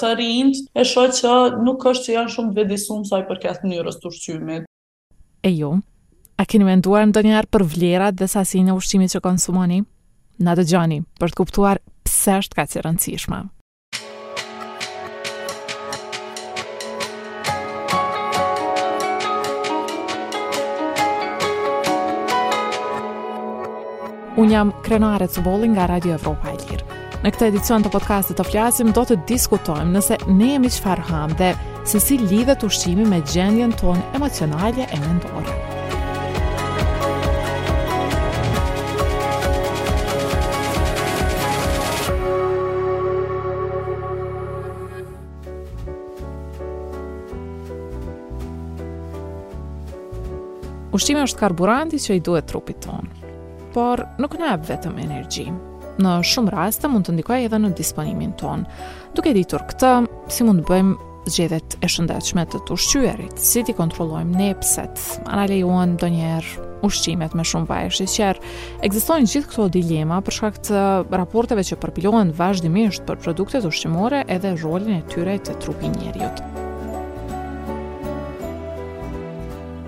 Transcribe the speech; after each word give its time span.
të 0.00 0.08
rinjt 0.18 0.56
e 0.74 0.82
shoj 0.84 1.08
që 1.20 1.32
nuk 1.62 1.84
është 1.86 2.08
që 2.08 2.14
janë 2.16 2.32
shumë 2.34 2.50
të 2.50 2.56
vedisum 2.60 3.02
saj 3.06 3.20
për 3.28 3.38
këtë 3.44 3.70
një 3.70 3.84
të 4.02 4.06
ushqymit. 4.10 4.62
E 5.46 5.50
jo, 5.54 5.70
a 6.40 6.44
keni 6.48 6.66
menduar 6.66 7.06
nduar 7.06 7.12
ndë 7.12 7.24
njerë 7.28 7.50
për 7.54 7.62
vlerat 7.74 8.14
dhe 8.18 8.26
sasin 8.34 8.68
e 8.68 8.74
ushqymit 8.74 9.14
që 9.14 9.22
konsumoni? 9.22 9.78
Në 10.42 10.56
të 10.58 10.66
gjani, 10.72 10.98
për 11.20 11.30
të 11.36 11.40
kuptuar 11.42 11.78
pëse 12.04 12.40
është 12.42 12.58
ka 12.58 12.66
që 12.74 12.84
rëndësishma. 12.88 13.42
Unë 24.42 24.50
jam 24.50 24.74
krenuare 24.82 25.30
të 25.30 25.46
bolin 25.46 25.76
nga 25.76 25.86
Radio 25.94 26.18
Evropa 26.18 26.50
e 26.50 26.58
Lirë. 26.66 26.93
Në 27.24 27.30
këtë 27.32 27.46
edicion 27.54 27.80
të 27.80 27.88
podcastit 27.88 28.36
të 28.36 28.44
flasim 28.50 28.90
do 28.92 29.00
të 29.08 29.14
diskutojmë 29.30 29.94
nëse 29.94 30.16
ne 30.36 30.48
jemi 30.50 30.68
çfarë 30.74 31.06
ham 31.08 31.30
dhe 31.38 31.54
se 31.88 31.96
si 32.04 32.18
lidhet 32.20 32.66
ushqimi 32.68 33.06
me 33.08 33.22
gjendjen 33.30 33.72
tonë 33.80 34.04
emocionale 34.18 34.84
e 34.84 35.00
mendore. 35.00 35.56
Ushqimi 50.94 51.24
është 51.24 51.40
karburanti 51.40 52.04
që 52.04 52.18
i 52.20 52.24
duhet 52.28 52.52
trupit 52.52 52.84
tonë, 52.84 53.30
por 53.74 54.04
nuk 54.20 54.36
në 54.38 54.52
e 54.58 54.66
vetëm 54.74 55.00
energji 55.08 55.48
në 56.02 56.14
shumë 56.26 56.54
raste 56.54 56.90
mund 56.90 57.06
të 57.08 57.14
ndikoj 57.16 57.40
edhe 57.46 57.60
në 57.62 57.72
disponimin 57.78 58.32
ton. 58.40 58.64
Duke 59.14 59.34
ditur 59.36 59.62
këtë, 59.70 59.92
si 60.32 60.46
mund 60.46 60.64
të 60.64 60.70
bëjmë 60.70 61.10
zgjedhjet 61.24 61.76
e 61.80 61.88
shëndetshme 61.88 62.44
të 62.52 62.60
ushqyerit, 62.74 63.38
si 63.40 63.62
ti 63.64 63.72
kontrollojmë 63.78 64.36
nepset, 64.40 65.04
a 65.24 65.38
na 65.40 65.46
lejon 65.48 65.96
ushqimet 66.84 67.32
me 67.32 67.44
shumë 67.48 67.66
vaj 67.70 67.86
sheqer. 67.96 68.36
Ekzistojnë 68.84 69.30
gjithë 69.32 69.48
këto 69.54 69.68
dilema 69.72 70.18
për 70.26 70.36
shkak 70.38 70.58
të 70.68 70.80
raporteve 71.16 71.64
që 71.64 71.78
përpilohen 71.80 72.34
vazhdimisht 72.36 73.06
për 73.08 73.22
produktet 73.24 73.64
ushqimore 73.64 74.24
edhe 74.36 74.52
rolin 74.60 74.98
e 75.00 75.04
tyre 75.08 75.38
të 75.40 75.56
trupit 75.64 75.96
njerëzit. 76.02 76.44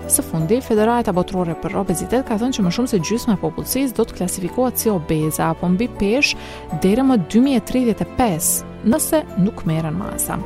Së 0.07 0.23
fundi, 0.23 0.55
Federata 0.63 1.11
Botërore 1.11 1.51
për 1.59 1.73
Obezitet 1.81 2.21
ka 2.29 2.37
thënë 2.39 2.55
që 2.55 2.63
më 2.63 2.69
shumë 2.75 2.89
se 2.93 2.99
gjysma 3.03 3.33
e 3.35 3.39
popullsisë 3.41 3.95
do 3.97 4.05
të 4.07 4.15
klasifikohet 4.21 4.79
si 4.79 4.91
obeza 4.93 5.49
apo 5.51 5.67
mbi 5.73 5.89
peshë 5.99 6.79
deri 6.85 7.03
më 7.03 7.17
2035, 7.33 8.47
nëse 8.87 9.19
nuk 9.43 9.65
merren 9.67 9.97
masa. 9.99 10.37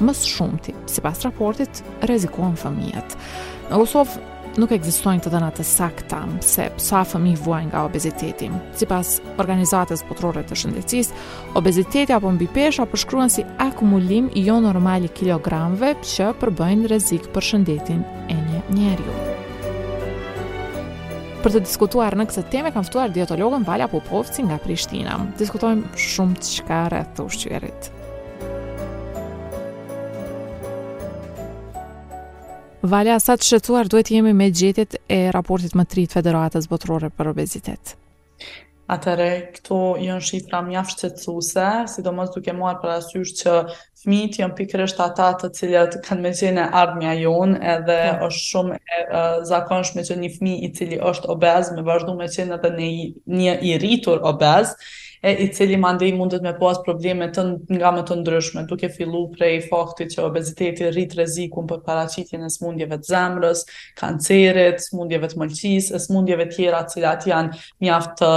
Mësë 0.00 0.30
shumëti, 0.32 0.72
si 0.88 1.04
pas 1.04 1.20
raportit, 1.28 1.84
rezikohen 2.08 2.56
fëmijet. 2.56 3.18
Në 3.68 3.82
Kosovë, 3.82 4.16
nuk 4.58 4.74
ekzistojnë 4.74 5.22
të 5.22 5.30
dhënat 5.32 5.56
të 5.60 5.64
sakta 5.66 6.18
se 6.44 6.64
psa 6.76 7.04
fëmi 7.06 7.34
vuajnë 7.44 7.70
nga 7.70 7.84
obeziteti. 7.86 8.48
Si 8.78 8.86
pas 8.90 9.14
organizatës 9.40 10.02
potrore 10.08 10.42
të 10.48 10.58
shëndecis, 10.62 11.12
obeziteti 11.58 12.14
apo 12.16 12.32
mbipesha 12.34 12.86
përshkruan 12.90 13.30
si 13.32 13.46
akumulim 13.62 14.28
i 14.34 14.42
jo 14.48 14.58
normali 14.64 15.10
kilogramve 15.18 15.94
që 16.02 16.32
përbëjnë 16.42 16.92
rezik 16.92 17.28
për 17.36 17.48
shëndetin 17.52 18.04
e 18.34 18.38
një 18.38 18.62
njeri 18.76 19.18
Për 21.38 21.52
të 21.54 21.60
diskutuar 21.68 22.16
në 22.18 22.24
këtë 22.32 22.42
temë 22.50 22.72
kam 22.74 22.82
ftuar 22.88 23.12
dietologën 23.14 23.62
Valja 23.64 23.86
Popovci 23.92 24.42
nga 24.48 24.56
Prishtina. 24.60 25.20
Diskutojmë 25.38 25.92
shumë 25.94 26.42
çka 26.42 26.80
rreth 26.92 27.22
ushqyerit. 27.22 27.92
Vale, 32.82 33.10
sa 33.18 33.34
të 33.34 33.42
shqetuar 33.42 33.88
duhet 33.90 34.12
jemi 34.14 34.30
me 34.38 34.50
gjetjet 34.54 34.94
e 35.10 35.32
raportit 35.34 35.74
më 35.74 35.84
tri 35.90 36.04
të 36.06 36.14
Federatës 36.20 36.68
Botërore 36.70 37.08
për 37.10 37.32
Obezitet? 37.32 37.96
Atëre, 38.94 39.26
këto 39.56 39.78
janë 40.00 40.22
shifra 40.24 40.60
mjaft 40.64 40.94
shqetësuese, 41.02 41.64
sidomos 41.90 42.30
duke 42.32 42.54
marr 42.56 42.78
parasysh 42.80 43.32
që 43.40 43.56
fëmijët 44.04 44.38
janë 44.44 44.56
pikërisht 44.60 45.02
ata 45.08 45.32
të 45.42 45.50
cilët 45.58 45.98
kanë 46.06 46.24
më 46.28 46.32
qenë 46.38 46.68
ardhmja 46.84 47.16
jonë, 47.18 47.58
edhe 47.74 47.98
po. 48.20 48.30
është 48.30 48.44
shumë 48.46 48.78
e 48.78 49.02
uh, 49.08 49.42
zakonshme 49.50 50.06
që 50.06 50.20
një 50.22 50.30
fëmijë 50.38 50.62
i 50.62 50.72
cili 50.78 51.02
është 51.10 51.34
obez 51.34 51.74
me 51.74 51.84
vazhdu 51.90 52.14
me 52.22 52.30
qenë 52.36 52.56
edhe 52.60 52.72
një, 52.78 52.92
një 53.42 53.58
i 53.74 53.76
rritur 53.82 54.22
obez, 54.32 54.72
e 55.22 55.34
i 55.34 55.54
cili 55.54 55.76
mandej 55.78 56.12
mundet 56.14 56.42
me 56.46 56.52
pas 56.58 56.78
probleme 56.84 57.26
të 57.34 57.42
nga 57.74 57.90
më 57.96 58.02
të 58.06 58.16
ndryshme, 58.20 58.62
duke 58.70 58.88
fillu 58.92 59.22
prej 59.34 59.56
faktit 59.66 60.12
që 60.14 60.24
obeziteti 60.28 60.86
rrit 60.92 61.16
rezikun 61.18 61.66
për 61.70 61.80
paracitjen 61.86 62.44
e 62.46 62.50
smundjeve 62.54 62.98
të 63.02 63.10
zemrës, 63.12 63.64
kancerit, 63.98 64.82
smundjeve 64.84 65.30
të 65.32 65.38
mëlqis, 65.42 65.88
e 65.94 66.00
smundjeve 66.04 66.46
tjera 66.52 66.84
cilat 66.90 67.26
janë 67.26 67.58
mjaft 67.84 68.14
të 68.20 68.28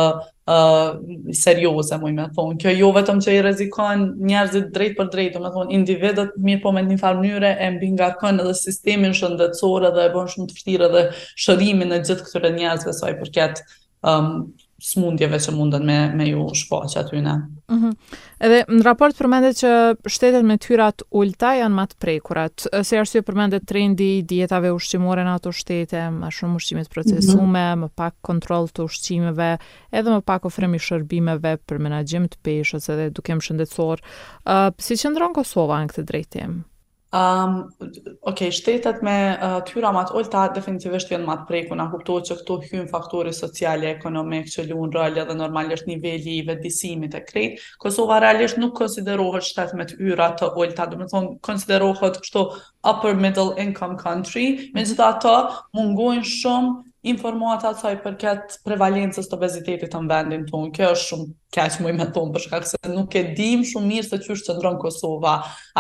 uh, 0.50 1.36
serioze, 1.38 2.00
muj 2.02 2.16
me 2.18 2.26
thonë. 2.34 2.58
Kjo 2.64 2.74
jo 2.74 2.90
vetëm 2.98 3.22
që 3.28 3.38
i 3.38 3.44
rezikon 3.46 4.08
njerëzit 4.32 4.72
drejt 4.74 4.98
për 4.98 5.12
drejt, 5.14 5.38
me 5.44 5.54
thonë 5.54 5.78
individet, 5.78 6.34
mirë 6.50 6.64
po 6.66 6.74
me 6.74 6.84
një 6.88 6.98
farë 7.04 7.22
mënyre, 7.22 7.54
e 7.62 7.70
mbi 7.78 7.92
nga 7.94 8.10
kënë 8.24 8.48
edhe 8.48 8.58
sistemin 8.62 9.14
shëndetsore 9.22 9.94
dhe 10.00 10.10
e 10.10 10.14
bën 10.18 10.34
shumë 10.34 10.50
të 10.50 10.58
fështirë 10.58 10.90
edhe 10.90 11.06
shërimin 11.46 11.94
e 11.94 12.02
gjithë 12.10 12.26
këtëre 12.32 12.54
njerëzve 12.58 12.98
saj 13.04 13.16
përket 13.22 13.62
um, 13.68 14.34
smundjeve 14.82 15.38
që 15.42 15.54
mundën 15.54 15.84
me 15.86 15.98
me 16.18 16.26
ju 16.32 16.46
shpoqë 16.58 16.98
aty 17.04 17.20
në. 17.22 17.34
Mhm. 17.72 17.92
Edhe 18.42 18.62
në 18.70 18.84
raport 18.88 19.18
përmendet 19.20 19.60
që 19.62 19.74
shtetet 20.10 20.46
me 20.48 20.56
tyrat 20.64 21.04
ulta 21.14 21.54
janë 21.60 21.78
më 21.78 21.86
të 21.92 21.98
prekura. 22.02 22.48
Si 22.82 22.98
arsye 22.98 23.22
përmendet 23.28 23.68
trendi 23.70 24.08
i 24.18 24.24
dietave 24.26 24.72
ushqimore 24.74 25.24
në 25.28 25.36
ato 25.38 25.54
shtete, 25.54 26.08
më 26.18 26.32
shumë 26.38 26.58
ushqimit 26.62 26.90
të 26.90 26.96
procesuara, 26.96 27.46
mm 27.46 27.54
-hmm. 27.54 27.86
më 27.86 27.90
pak 27.96 28.16
kontroll 28.26 28.68
të 28.74 28.88
ushqimeve, 28.90 29.52
edhe 29.92 30.10
më 30.16 30.22
pak 30.26 30.46
ofrim 30.50 30.74
i 30.76 30.80
shërbimeve 30.80 31.54
për 31.68 31.78
menaxhim 31.86 32.24
të 32.32 32.38
peshës 32.46 32.90
edhe 32.90 33.10
dukem 33.14 33.40
shëndetësor. 33.46 33.98
Ëh, 34.46 34.74
uh, 34.74 34.74
si 34.80 34.94
qëndron 34.98 35.34
Kosova 35.36 35.78
në 35.84 35.92
këtë 35.94 36.08
drejtim? 36.10 36.50
Ëh, 36.50 36.71
Um, 37.14 37.68
ok, 38.22 38.46
shtetet 38.56 39.02
me 39.04 39.34
uh, 39.36 39.58
tyra 39.68 39.90
ma 39.92 40.06
të 40.08 40.14
ollëta 40.16 40.46
definitivisht 40.56 41.10
vjenë 41.12 41.26
ma 41.28 41.34
të 41.42 41.48
preku, 41.50 41.76
na 41.76 41.90
kupto 41.92 42.16
që 42.24 42.38
këto 42.40 42.56
hynë 42.70 42.86
faktori 42.94 43.34
sociali 43.36 43.90
e 43.90 43.92
ekonomik 43.98 44.48
që 44.48 44.64
lu 44.70 44.78
në 44.88 44.96
rëllë 44.96 45.26
dhe 45.32 45.36
normalisht 45.42 45.90
nivelli 45.90 46.38
i 46.38 46.46
vedisimit 46.48 47.18
e 47.20 47.20
krejt. 47.28 47.60
Kosova 47.84 48.22
realisht 48.24 48.62
nuk 48.64 48.78
konsiderohet 48.80 49.44
shtetet 49.50 49.76
me 49.82 49.90
tyra 49.92 50.30
të 50.40 50.54
ollëta, 50.54 50.88
dhe 50.94 51.02
me 51.04 51.10
thonë 51.12 51.34
konsiderohet 51.50 52.22
kështu 52.24 52.46
upper 52.94 53.20
middle 53.28 53.60
income 53.66 54.00
country, 54.00 54.48
me 54.78 54.88
gjitha 54.88 55.12
të 55.26 55.36
mungojnë 55.82 56.30
shumë 56.40 56.91
informuat 57.08 57.64
atë 57.66 57.82
saj 57.82 57.94
për 58.04 58.18
këtë 58.22 58.58
prevalencës 58.68 59.30
të 59.30 59.38
obezitetit 59.38 59.92
të 59.94 60.02
në 60.04 60.12
vendin 60.12 60.44
të 60.50 60.56
unë, 60.58 60.72
kjo 60.76 60.90
është 60.94 61.06
shumë 61.06 61.58
kjaqë 61.58 61.82
mu 61.86 61.90
i 61.92 61.96
me 61.98 62.08
tonë, 62.18 62.34
përshka 62.36 62.60
këse 62.66 62.82
nuk 62.94 63.18
e 63.18 63.24
dim 63.40 63.64
shumë 63.72 63.92
mirë 63.94 64.08
se 64.12 64.20
qështë 64.22 64.48
që 64.50 64.58
ndronë 64.60 64.82
Kosova. 64.84 65.36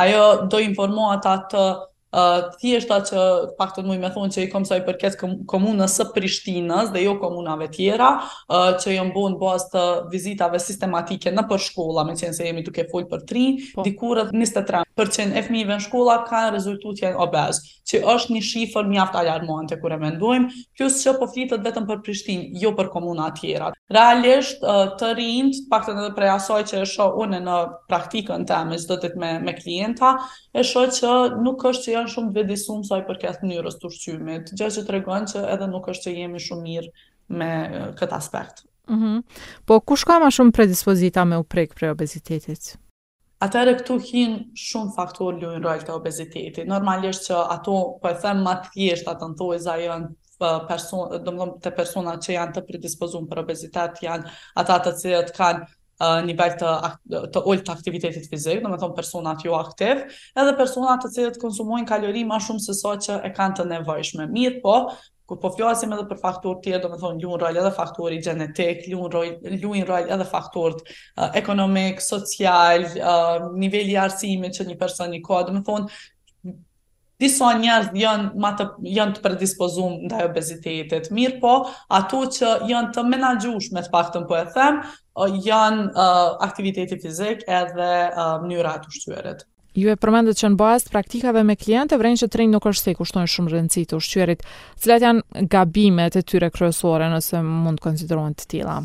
Ajo 0.05 0.23
do 0.55 0.61
informuat 0.65 1.27
atë 1.35 1.51
të 1.53 1.63
Uh, 2.11 2.43
thjeshta 2.59 2.97
që 3.07 3.21
pak 3.55 3.69
të 3.71 3.85
mujë 3.87 3.99
me 4.03 4.09
thonë 4.11 4.35
që 4.35 4.41
i 4.43 4.47
kom 4.51 4.65
saj 4.67 4.81
përket 4.83 5.13
komunës 5.47 5.93
së 5.95 6.05
Prishtinës 6.11 6.89
dhe 6.91 7.05
jo 7.05 7.13
komunave 7.21 7.69
tjera, 7.71 8.09
uh, 8.51 8.73
që 8.75 8.97
jë 8.97 9.05
mbonë 9.13 9.37
bazë 9.39 9.69
të 9.71 9.83
vizitave 10.11 10.59
sistematike 10.59 11.31
në 11.31 11.45
për 11.47 11.63
shkolla, 11.69 12.03
me 12.09 12.17
qenë 12.19 12.35
se 12.35 12.49
jemi 12.49 12.65
duke 12.67 12.83
folë 12.91 13.07
për 13.13 13.23
tri, 13.29 13.45
po. 13.71 13.85
dikurët 13.87 14.33
23% 14.35 14.89
për 15.01 15.09
qenë 15.15 15.43
në 15.69 15.77
shkolla 15.85 16.17
kanë 16.27 16.49
rezultutje 16.57 17.13
në 17.13 17.21
obez, 17.23 17.61
që 17.87 18.01
është 18.11 18.35
një 18.35 18.41
shifër 18.49 18.89
mjaft 18.91 19.15
alarmante 19.15 19.77
kure 19.79 19.95
mendojmë, 19.97 20.19
ndojmë, 20.19 20.67
plus 20.77 20.99
që 21.05 21.13
po 21.17 21.29
flitët 21.31 21.63
vetëm 21.65 21.87
për 21.87 22.01
Prishtinë, 22.05 22.51
jo 22.61 22.73
për 22.75 22.89
komuna 22.93 23.29
tjera. 23.39 23.71
Realisht 23.91 24.59
uh, 24.67 24.91
të 24.99 25.13
rinjë, 25.17 25.63
pak 25.71 25.87
të 25.87 25.95
në 25.95 26.05
dhe 26.09 26.11
preja 26.19 26.35
që 26.43 26.83
e 26.83 26.83
shohë 26.91 27.29
në 27.47 27.55
praktikën 27.89 28.43
të 28.51 28.59
me, 29.21 29.31
me 29.47 29.55
klienta, 29.61 30.13
e 30.53 30.61
që 30.67 31.15
nuk 31.39 31.63
është 31.71 32.00
janë 32.01 32.11
shumë 32.11 32.31
të 32.31 32.39
vedisum 32.39 32.83
saj 32.87 33.01
për 33.07 33.21
këtë 33.21 33.49
njërës 33.51 33.77
të 33.81 33.89
ushqymit, 33.91 34.51
gjë 34.57 34.69
që 34.77 34.83
të 34.85 34.93
regon 34.97 35.25
që 35.29 35.43
edhe 35.53 35.67
nuk 35.71 35.89
është 35.91 36.09
që 36.09 36.13
jemi 36.17 36.39
shumë 36.39 36.63
mirë 36.65 36.93
me 37.37 37.51
këtë 37.99 38.17
aspekt. 38.17 38.65
Mm 38.87 38.97
-hmm. 38.99 39.23
Po, 39.69 39.77
kush 39.79 40.03
ka 40.09 40.19
ma 40.19 40.31
shumë 40.33 40.51
predispozita 40.57 41.25
me 41.25 41.37
u 41.39 41.43
prejkë 41.45 41.75
prej 41.77 41.89
obezitetit? 41.93 42.77
Atëre 43.41 43.75
këtu 43.79 43.95
hinë 43.97 44.37
shumë 44.55 44.95
faktor 44.97 45.33
ljujnë 45.41 45.63
rojtë 45.65 45.85
të 45.87 45.93
obezitetit. 45.95 46.67
Normalisht 46.69 47.25
që 47.27 47.35
ato, 47.49 47.77
po 48.01 48.09
e 48.09 48.13
them, 48.21 48.43
ma 48.43 48.57
të 48.61 48.69
jeshtë 48.89 49.11
atë 49.15 49.27
në 49.31 49.37
thoi 49.37 49.59
za 49.59 49.75
janë 49.81 50.11
person, 50.67 51.09
të 51.63 51.75
persona 51.77 52.17
që 52.17 52.33
janë 52.37 52.53
të 52.55 52.65
predispozumë 52.67 53.29
për 53.29 53.39
obezitet, 53.43 54.01
janë 54.01 54.29
ata 54.57 54.77
të 54.83 54.95
cilët 54.99 55.31
kanë 55.37 55.65
uh, 56.01 56.17
nivel 56.25 56.55
të, 56.59 56.73
të 57.35 57.43
ullë 57.51 57.65
të 57.67 57.73
aktivitetit 57.75 58.27
fizik, 58.31 58.61
në 58.63 58.73
me 58.73 58.79
thonë 58.81 58.97
personat 58.97 59.45
jo 59.45 59.55
aktiv, 59.59 60.03
edhe 60.33 60.55
personat 60.57 61.03
të 61.05 61.13
cilët 61.15 61.39
konsumojnë 61.41 61.89
kalori 61.89 62.25
ma 62.27 62.39
shumë 62.43 62.63
se 62.63 62.75
so 62.77 62.95
që 63.07 63.19
e 63.27 63.33
kanë 63.37 63.59
të 63.59 63.67
nevojshme. 63.75 64.27
Mirë 64.33 64.61
po, 64.63 64.75
kur 65.31 65.39
po 65.39 65.51
flasim 65.55 65.93
edhe 65.95 66.05
për 66.09 66.19
faktor 66.19 66.57
të 66.59 66.65
tjerë, 66.65 66.81
do 66.83 66.91
me 66.91 66.99
thonë 67.01 67.21
ljuhin 67.23 67.43
rol 67.43 67.59
edhe 67.63 67.73
faktori 67.75 68.17
gjenetik, 68.23 68.81
ljuhin 68.91 69.85
rol 69.87 70.09
edhe 70.17 70.27
faktorët 70.31 70.81
uh, 70.89 71.29
ekonomik, 71.39 72.01
social, 72.03 72.87
uh, 72.97 73.49
niveli 73.61 73.95
i 73.95 74.01
arsimit 74.01 74.57
që 74.57 74.67
një 74.73 74.79
person 74.81 75.13
i 75.15 75.23
ka, 75.25 75.43
do 75.49 75.55
me 75.55 75.63
thonë 75.69 75.91
disa 77.21 77.51
njerëz 77.53 77.91
janë 78.01 78.39
më 78.41 78.49
të 78.57 78.65
janë 78.95 79.13
të 79.13 79.21
predispozuar 79.21 79.91
ndaj 80.07 80.23
obezitetit. 80.25 81.11
Mirë 81.13 81.35
po, 81.43 81.51
ato 81.93 82.23
që 82.33 82.55
janë 82.71 82.89
të 82.97 83.03
menaxhueshme 83.11 83.83
të 83.85 83.91
paktën 83.93 84.23
po 84.25 84.39
e 84.39 84.41
them, 84.55 84.79
janë 85.17 85.83
uh, 85.91 86.37
aktiviteti 86.43 86.97
fizik 87.01 87.43
edhe 87.47 87.91
uh, 88.11 88.41
mënyra 88.43 88.77
të 88.85 88.93
ushqyerit. 88.93 89.45
Ju 89.75 89.87
e 89.89 89.95
përmendët 89.95 90.35
që 90.35 90.49
në 90.51 90.57
bazë 90.59 90.89
praktikave 90.91 91.43
me 91.47 91.55
klientë, 91.55 91.97
vrenjë 92.01 92.23
që 92.23 92.27
të 92.33 92.37
rinjë 92.41 92.53
nuk 92.57 92.65
është 92.71 92.83
se 92.89 92.95
kushtojnë 92.99 93.27
shumë 93.31 93.51
rëndësi 93.55 93.85
të 93.87 93.99
ushqyerit, 94.01 94.43
cilat 94.83 95.01
janë 95.07 95.47
gabimet 95.55 96.15
e 96.19 96.23
tyre 96.27 96.51
kryesore 96.51 97.07
nëse 97.15 97.39
mund 97.47 97.79
të 97.79 97.85
konsiderohen 97.87 98.35
të 98.41 98.47
tila. 98.51 98.81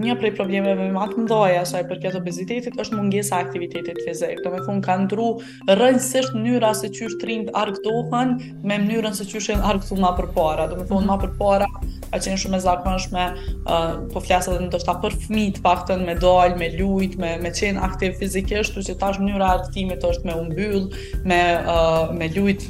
një 0.00 0.14
prej 0.20 0.32
problemeve 0.38 0.86
më 0.94 1.06
të 1.10 1.24
mëdha 1.24 1.48
asaj 1.62 1.82
për 1.90 1.98
këtë 2.04 2.20
obezitetit 2.20 2.78
është 2.84 2.96
mungesa 3.00 3.40
e 3.40 3.44
aktivitetit 3.46 4.00
fizik. 4.06 4.40
Do 4.46 4.52
të 4.56 4.62
thonë 4.68 4.84
kanë 4.86 5.04
ndru 5.08 5.28
rrënjësisht 5.76 6.36
mënyra 6.38 6.72
se 6.80 6.90
çysh 6.96 7.18
trind 7.22 7.52
argëtohen 7.62 8.34
me 8.70 8.76
mënyrën 8.86 9.16
se 9.20 9.28
çysh 9.34 9.50
argëtohen 9.60 10.04
më 10.06 10.14
përpara. 10.22 10.68
Do 10.72 10.80
të 10.80 10.88
thonë 10.92 11.12
më 11.12 11.18
përpara 11.26 11.68
ka 12.10 12.18
qenë 12.18 12.40
shumë 12.42 12.58
e 12.58 12.62
zakonshme, 12.64 13.24
uh, 13.70 13.90
po 14.10 14.20
flas 14.24 14.48
edhe 14.50 14.64
ndoshta 14.66 14.96
për 15.02 15.14
fëmijë 15.24 15.52
të 15.58 15.62
paktën 15.64 16.00
me 16.06 16.16
dal, 16.18 16.56
me 16.58 16.68
lujt, 16.74 17.14
me 17.22 17.36
me 17.42 17.52
qen 17.54 17.78
aktiv 17.86 18.16
fizikisht, 18.20 18.74
kështu 18.74 18.82
që 18.88 18.96
tash 18.98 19.20
mënyra 19.22 19.50
e 19.70 19.98
është 20.10 20.26
me 20.26 20.34
umbyll, 20.40 20.88
me 21.30 21.38
uh, 21.60 22.10
me 22.18 22.28
lujt, 22.34 22.64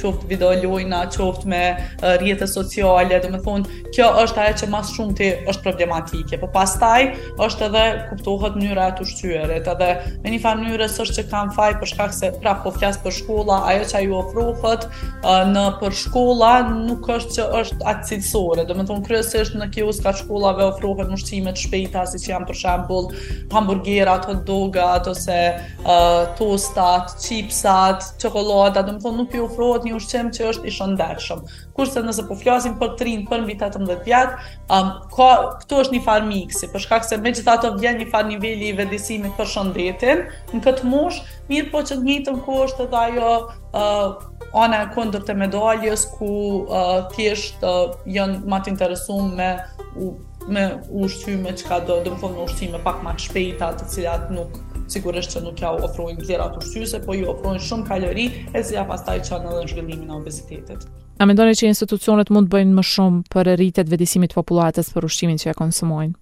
çoft 0.00 0.26
video 0.30 0.50
lojna, 0.64 1.04
çoft 1.14 1.46
me 1.52 1.60
uh, 1.76 2.16
rrjete 2.16 2.48
sociale, 2.50 3.20
domethënë 3.22 3.78
kjo 3.94 4.08
është 4.24 4.42
ajo 4.48 4.58
që 4.64 4.70
më 4.74 4.82
shumë 4.90 5.14
ti 5.20 5.30
është 5.52 5.64
problematike. 5.68 6.40
Po 6.42 6.50
pastaj 6.56 7.06
është 7.46 7.66
edhe 7.68 7.84
kuptohet 8.10 8.58
mënyra 8.58 8.88
e 8.96 9.04
ushqyerit, 9.06 9.70
edhe 9.76 9.92
në 10.24 10.34
një 10.34 10.42
farë 10.42 10.64
mënyrë 10.66 10.90
është 10.90 11.08
që 11.20 11.26
kanë 11.30 11.56
faj 11.58 11.70
për 11.82 11.92
shkak 11.94 12.18
se 12.18 12.32
prap 12.42 12.64
po 12.66 12.74
flas 12.80 12.98
për 13.06 13.14
shkolla, 13.20 13.62
ajo 13.70 13.86
që 13.94 14.02
ju 14.08 14.18
ofrohet 14.24 14.88
uh, 14.88 15.46
në 15.54 15.66
për 15.78 15.96
shkolla 16.02 16.52
nuk 16.82 17.10
është 17.20 17.38
që 17.38 17.48
është 17.62 17.90
atë 17.94 18.08
cilësore, 18.10 18.64
Do 18.72 18.78
më 18.78 18.84
thonë, 18.88 19.02
kryesisht 19.04 19.54
në 19.60 19.66
kioska 19.74 20.14
shkollave 20.16 20.64
ofrohen 20.70 21.10
ushqimet 21.12 21.58
shpejta, 21.60 22.06
si 22.08 22.20
që 22.22 22.30
janë 22.32 22.46
për 22.48 22.56
shambull 22.56 23.08
hamburgerat, 23.52 24.24
hot 24.30 24.46
doga 24.48 24.86
ose 25.10 25.36
uh, 25.82 26.22
tostat, 26.38 27.12
qipsat, 27.20 28.06
qokolata, 28.22 28.80
do 28.86 28.94
më 28.96 29.04
thonë, 29.04 29.18
nuk 29.20 29.36
ju 29.36 29.44
ofrohet 29.44 29.84
një 29.90 29.98
ushqim 29.98 30.30
që 30.38 30.48
është 30.54 30.70
i 30.70 30.74
shëndetshëm. 30.78 31.44
Kurse 31.76 32.04
nëse 32.06 32.24
po 32.30 32.38
flasim 32.40 32.78
për 32.80 32.96
trin 33.02 33.26
për 33.28 33.44
mbi 33.44 33.58
18 33.60 33.92
vjet, 34.08 34.40
um, 34.72 34.94
ka 35.12 35.28
këtu 35.60 35.82
është 35.84 35.98
një 35.98 36.02
far 36.08 36.24
miksi, 36.32 36.70
për 36.72 36.86
shkak 36.86 37.06
se 37.08 37.20
megjithatë 37.28 37.74
vjen 37.76 38.00
një 38.00 38.08
far 38.14 38.24
niveli 38.32 38.72
i 38.72 38.76
vendësimit 38.80 39.36
për 39.36 39.52
shëndetin 39.52 40.24
në 40.54 40.64
këtë 40.64 40.88
moshë, 40.88 41.28
mirë 41.52 41.68
po 41.74 41.84
që 41.90 41.98
të 42.00 42.04
njëjtën 42.08 42.42
është 42.56 42.88
edhe 42.88 43.04
ajo 43.04 43.36
uh, 43.76 44.20
ana 44.54 44.82
e 44.82 44.88
kundër 44.94 45.22
të 45.26 45.34
medaljes 45.36 46.06
ku 46.18 46.28
uh, 46.28 46.92
thjesht 47.14 47.62
uh, 47.64 47.94
janë 48.06 48.42
më 48.48 48.60
të 48.66 48.72
interesuar 48.74 49.30
me 49.36 49.50
u, 49.96 50.12
me 50.52 50.64
ushqyme 51.04 51.52
që 51.60 51.68
ka 51.68 51.80
do, 51.88 52.00
të 52.04 52.16
thonë 52.20 52.44
ushqyme 52.46 52.80
pak 52.84 53.02
ma 53.06 53.16
shpejta 53.18 53.72
të 53.80 53.88
cilat 53.94 54.30
nuk 54.34 54.60
sigurisht 54.92 55.32
që 55.36 55.44
nuk 55.46 55.60
ja 55.62 55.72
u 55.72 55.78
ofrojnë 55.86 56.20
vlera 56.26 56.50
të 56.52 56.60
ushqyse, 56.64 57.00
po 57.06 57.14
ju 57.16 57.30
ofrojnë 57.32 57.62
shumë 57.64 57.86
kalori 57.88 58.26
e 58.52 58.62
si 58.66 58.76
ja 58.76 58.84
pastaj 58.84 59.22
që 59.28 59.38
në 59.44 59.54
në 59.54 59.62
zhvillimin 59.70 60.10
e 60.10 60.18
obezitetit. 60.20 60.84
A 61.22 61.28
mendoni 61.28 61.54
që 61.56 61.70
institucionet 61.70 62.28
mund 62.34 62.50
të 62.50 62.56
bëjnë 62.58 62.76
më 62.80 62.84
shumë 62.92 63.24
për 63.32 63.54
rritet 63.56 63.88
të 63.88 64.34
populatës 64.36 64.92
për 64.92 65.08
ushqimin 65.08 65.40
që 65.40 65.48
ja 65.48 65.54
konsumojnë? 65.56 66.18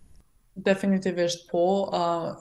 Definitivisht 0.55 1.49
po, 1.51 1.87
uh, 1.95 2.35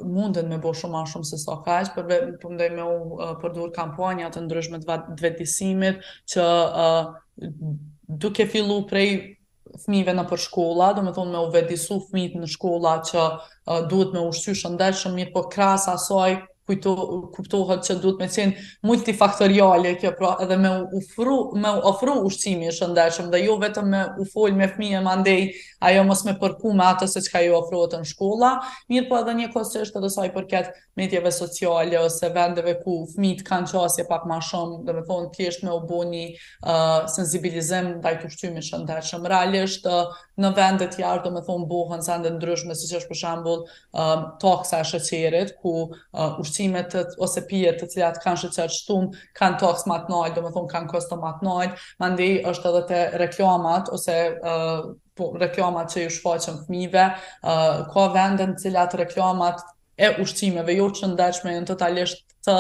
me 0.50 0.58
bo 0.58 0.74
shumë 0.74 0.98
a 0.98 1.06
shumë 1.08 1.28
se 1.30 1.38
sa 1.38 1.60
kaj, 1.64 1.90
për 1.94 2.38
përndoj 2.42 2.42
po 2.42 2.50
me 2.50 2.84
u 2.84 2.98
uh, 3.22 3.34
përdur 3.42 3.70
kampuanja 3.76 4.32
të 4.34 4.42
ndryshme 4.48 4.80
të 4.82 4.98
vetësimit, 5.22 6.02
që 6.34 6.44
uh, 6.44 7.14
duke 8.08 8.48
fillu 8.50 8.80
prej 8.90 9.14
fmive 9.86 10.12
në 10.18 10.26
për 10.32 10.42
shkolla, 10.48 10.90
do 10.98 11.06
me 11.06 11.14
thonë 11.14 11.32
me 11.32 11.40
u 11.46 11.54
vetësu 11.54 12.00
fmit 12.10 12.34
në 12.42 12.50
shkolla 12.56 12.96
që 13.06 13.22
uh, 13.28 13.86
duhet 13.94 14.18
me 14.18 14.26
ushqy 14.32 14.58
shëndesh 14.64 15.06
shumë 15.06 15.20
mirë, 15.22 15.34
po 15.38 15.46
krasa 15.54 15.94
soj 16.10 16.40
kujto 16.70 17.30
kuptohet 17.36 17.86
se 17.86 17.96
duhet 17.98 18.20
me 18.22 18.28
qenë 18.30 18.64
multifaktoriale 18.86 19.96
kjo 20.00 20.12
pra 20.18 20.36
edhe 20.44 20.58
me 20.62 20.70
ofru 21.00 21.38
me 21.60 21.72
ofru 21.90 22.14
ushqimin 22.30 22.70
e 22.70 22.74
shëndetshëm 22.78 23.32
dhe 23.34 23.40
jo 23.44 23.56
vetëm 23.62 23.90
me 23.94 24.02
u 24.22 24.26
fol 24.30 24.54
me 24.58 24.68
fëmijë 24.70 25.00
e 25.00 25.04
mandej 25.08 25.42
ajo 25.90 26.04
mos 26.10 26.22
me 26.28 26.36
përku 26.42 26.76
me 26.78 26.86
atë 26.92 27.08
se 27.14 27.24
çka 27.26 27.42
ju 27.48 27.56
ofrohet 27.58 27.96
në 27.98 28.12
shkolla 28.12 28.52
mirë 28.94 29.10
po 29.10 29.18
edhe 29.24 29.36
një 29.40 29.50
kohë 29.56 29.72
që 29.74 29.84
është 29.88 30.02
edhe 30.04 30.12
sa 30.14 30.28
i 30.28 30.34
përket 30.36 30.70
mjeteve 31.00 31.32
sociale 31.40 32.04
ose 32.04 32.30
vendeve 32.38 32.76
ku 32.84 33.00
fëmit 33.16 33.42
kanë 33.50 33.72
qasje 33.74 34.06
pak 34.12 34.30
më 34.30 34.40
shumë 34.52 34.84
dhe 34.86 34.98
me 35.00 35.04
thonë 35.10 35.34
thjesht 35.40 35.66
me 35.66 35.74
u 35.80 36.04
një 36.12 36.24
uh, 36.30 37.10
sensibilizim 37.18 37.96
dhe 38.06 38.16
ushqimit 38.30 38.62
të 38.62 38.68
shëndetshëm 38.70 39.26
realisht 39.34 39.90
uh, 39.90 40.06
në 40.40 40.50
vende 40.56 40.86
të 40.88 40.98
tjera 40.98 41.22
do 41.24 41.32
të 41.36 41.42
thonë 41.48 41.66
bëhen 41.70 42.04
sende 42.06 42.30
ndryshme 42.34 42.76
siç 42.80 42.94
është 43.00 43.10
për 43.12 43.20
shembull 43.22 43.64
um, 44.04 44.22
toksa 44.44 44.80
e 44.82 44.86
shëqerit, 44.94 45.52
ku 45.64 45.74
uh, 45.90 46.40
ushqimet 46.44 46.90
të, 46.94 47.04
ose 47.26 47.44
pijet 47.50 47.82
të 47.82 47.90
cilat 47.94 48.22
kanë 48.24 48.42
shëqer 48.46 48.74
shtum 48.78 49.10
kanë 49.42 49.60
toks 49.64 49.86
më 49.92 50.00
të 50.06 50.14
ndaj 50.14 50.30
do 50.38 50.46
të 50.48 50.54
thonë 50.56 50.74
kanë 50.76 50.92
kosto 50.94 51.20
më 51.24 51.34
të 51.42 51.48
ndaj 51.48 51.68
mandej 52.06 52.32
është 52.54 52.72
edhe 52.72 52.84
te 52.94 53.02
reklamat 53.26 53.92
ose 54.00 54.18
uh, 54.54 54.90
po 55.20 55.32
reklamat 55.44 55.92
që 55.94 56.06
ju 56.06 56.12
shfaqen 56.20 56.64
fëmijëve, 56.66 57.08
uh, 57.12 57.82
ka 57.94 58.06
vende 58.16 58.48
në 58.48 58.56
të 58.58 58.68
cilat 58.70 58.98
reklamat 59.04 59.68
e 60.00 60.16
ushqimeve, 60.24 60.74
jo 60.80 60.88
që 60.96 61.10
ndërshme 61.14 61.56
në 61.58 61.68
totalisht 61.68 62.24
të 62.48 62.56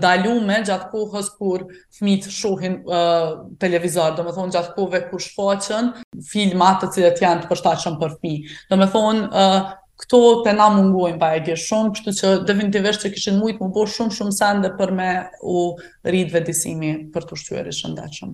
ndalume 0.00 0.56
gjatë 0.66 0.88
kohës 0.90 1.28
kur 1.38 1.62
fmitë 1.98 2.32
shohin 2.34 2.80
uh, 2.82 3.28
televizor, 3.62 4.16
do 4.18 4.24
me 4.26 4.32
thonë 4.34 4.56
gjatë 4.56 4.74
kohëve 4.74 5.02
kur 5.12 5.22
shfaqen 5.22 5.92
filmat 6.28 6.82
të 6.82 6.90
cilët 6.96 7.22
janë 7.22 7.44
të 7.44 7.52
përshtashën 7.52 8.00
për 8.02 8.16
fmi. 8.18 8.34
Do 8.72 8.80
me 8.82 8.88
thonë, 8.90 9.28
uh, 9.30 9.70
këto 10.02 10.20
të 10.42 10.56
na 10.58 10.66
mungojnë 10.74 11.20
pa 11.22 11.30
e 11.38 11.42
gje 11.46 11.54
shumë, 11.62 11.92
kështu 12.00 12.14
që 12.18 12.30
dëvim 12.50 12.72
të 12.74 12.82
veshtë 12.88 13.06
që 13.06 13.14
kishin 13.14 13.36
mujtë 13.38 13.62
më 13.62 13.70
bo 13.76 13.84
shumë 13.86 14.16
shumë 14.16 14.32
sende 14.34 14.72
për 14.80 14.94
me 14.98 15.12
u 15.54 15.62
rritë 16.08 16.42
disimi 16.48 16.96
për 17.14 17.28
të 17.30 17.38
shqyër 17.44 17.68
i 17.70 17.76
shëndashëm. 17.78 18.32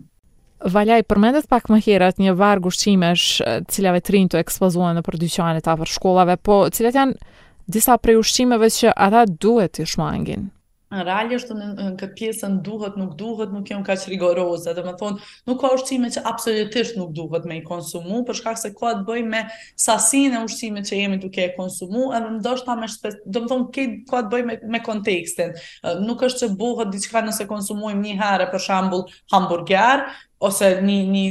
Valjaj, 0.75 1.03
përmendet 1.07 1.45
pak 1.53 1.69
më 1.71 1.79
herët 1.85 2.17
një 2.23 2.33
vargë 2.41 2.71
ushqimesh 2.73 3.27
cilave 3.71 4.01
të 4.03 4.15
rinë 4.17 4.33
të 4.33 4.41
ekspozuan 4.41 4.97
në 4.99 5.05
përdyqanet 5.07 5.69
a 5.71 5.77
për 5.79 5.93
shkollave, 5.93 6.39
po 6.41 6.63
cilat 6.75 6.97
janë 6.99 7.37
disa 7.69 7.95
prej 8.01 8.17
ushqimeve 8.25 8.71
që 8.73 8.95
ata 8.97 9.27
duhet 9.29 9.77
të 9.79 9.85
shmangin. 9.93 10.49
Në 10.89 11.03
realje 11.05 11.37
është 11.43 11.55
në, 11.59 11.65
në 11.77 11.87
këtë 12.01 12.15
pjesën 12.17 12.55
duhet, 12.65 12.95
nuk 12.97 13.11
duhet, 13.21 13.51
nuk 13.53 13.69
jam 13.69 13.83
kaq 13.85 14.07
rigoroze. 14.09 14.73
Dhe 14.73 14.85
më 14.87 14.95
thonë, 14.97 15.19
nuk 15.51 15.59
ka 15.61 15.69
ushqime 15.77 16.09
që 16.15 16.23
absolutisht 16.31 16.97
nuk 16.97 17.11
duhet 17.13 17.45
me 17.51 17.59
i 17.59 17.65
konsumu, 17.67 18.23
për 18.25 18.39
shkak 18.39 18.57
se 18.57 18.71
ka 18.73 18.95
të 18.97 19.05
bëj 19.05 19.21
me 19.29 19.43
sasin 19.85 20.39
e 20.39 20.41
ushqime 20.47 20.81
që 20.89 21.03
jemi 21.03 21.19
duke 21.21 21.45
e 21.45 21.51
konsumu, 21.59 22.07
edhe 22.17 22.33
ndoshta 22.39 22.79
me 22.81 22.89
shpes, 22.89 23.19
dhe 23.29 23.45
më 23.45 23.53
thonë, 23.53 23.85
ka 24.15 24.23
të 24.23 24.33
bëj 24.33 24.43
me, 24.49 24.57
me 24.73 24.81
kontekstin. 24.89 25.53
Nuk 26.09 26.25
është 26.25 26.47
që 26.47 26.51
buhet 26.65 26.95
diçka 26.97 27.21
nëse 27.29 27.45
konsumujmë 27.53 28.01
një 28.07 28.17
herë, 28.23 28.49
për 28.55 28.65
shambull, 28.71 29.05
hamburger, 29.35 30.07
ose 30.41 30.73
një, 30.89 30.99
një 31.13 31.27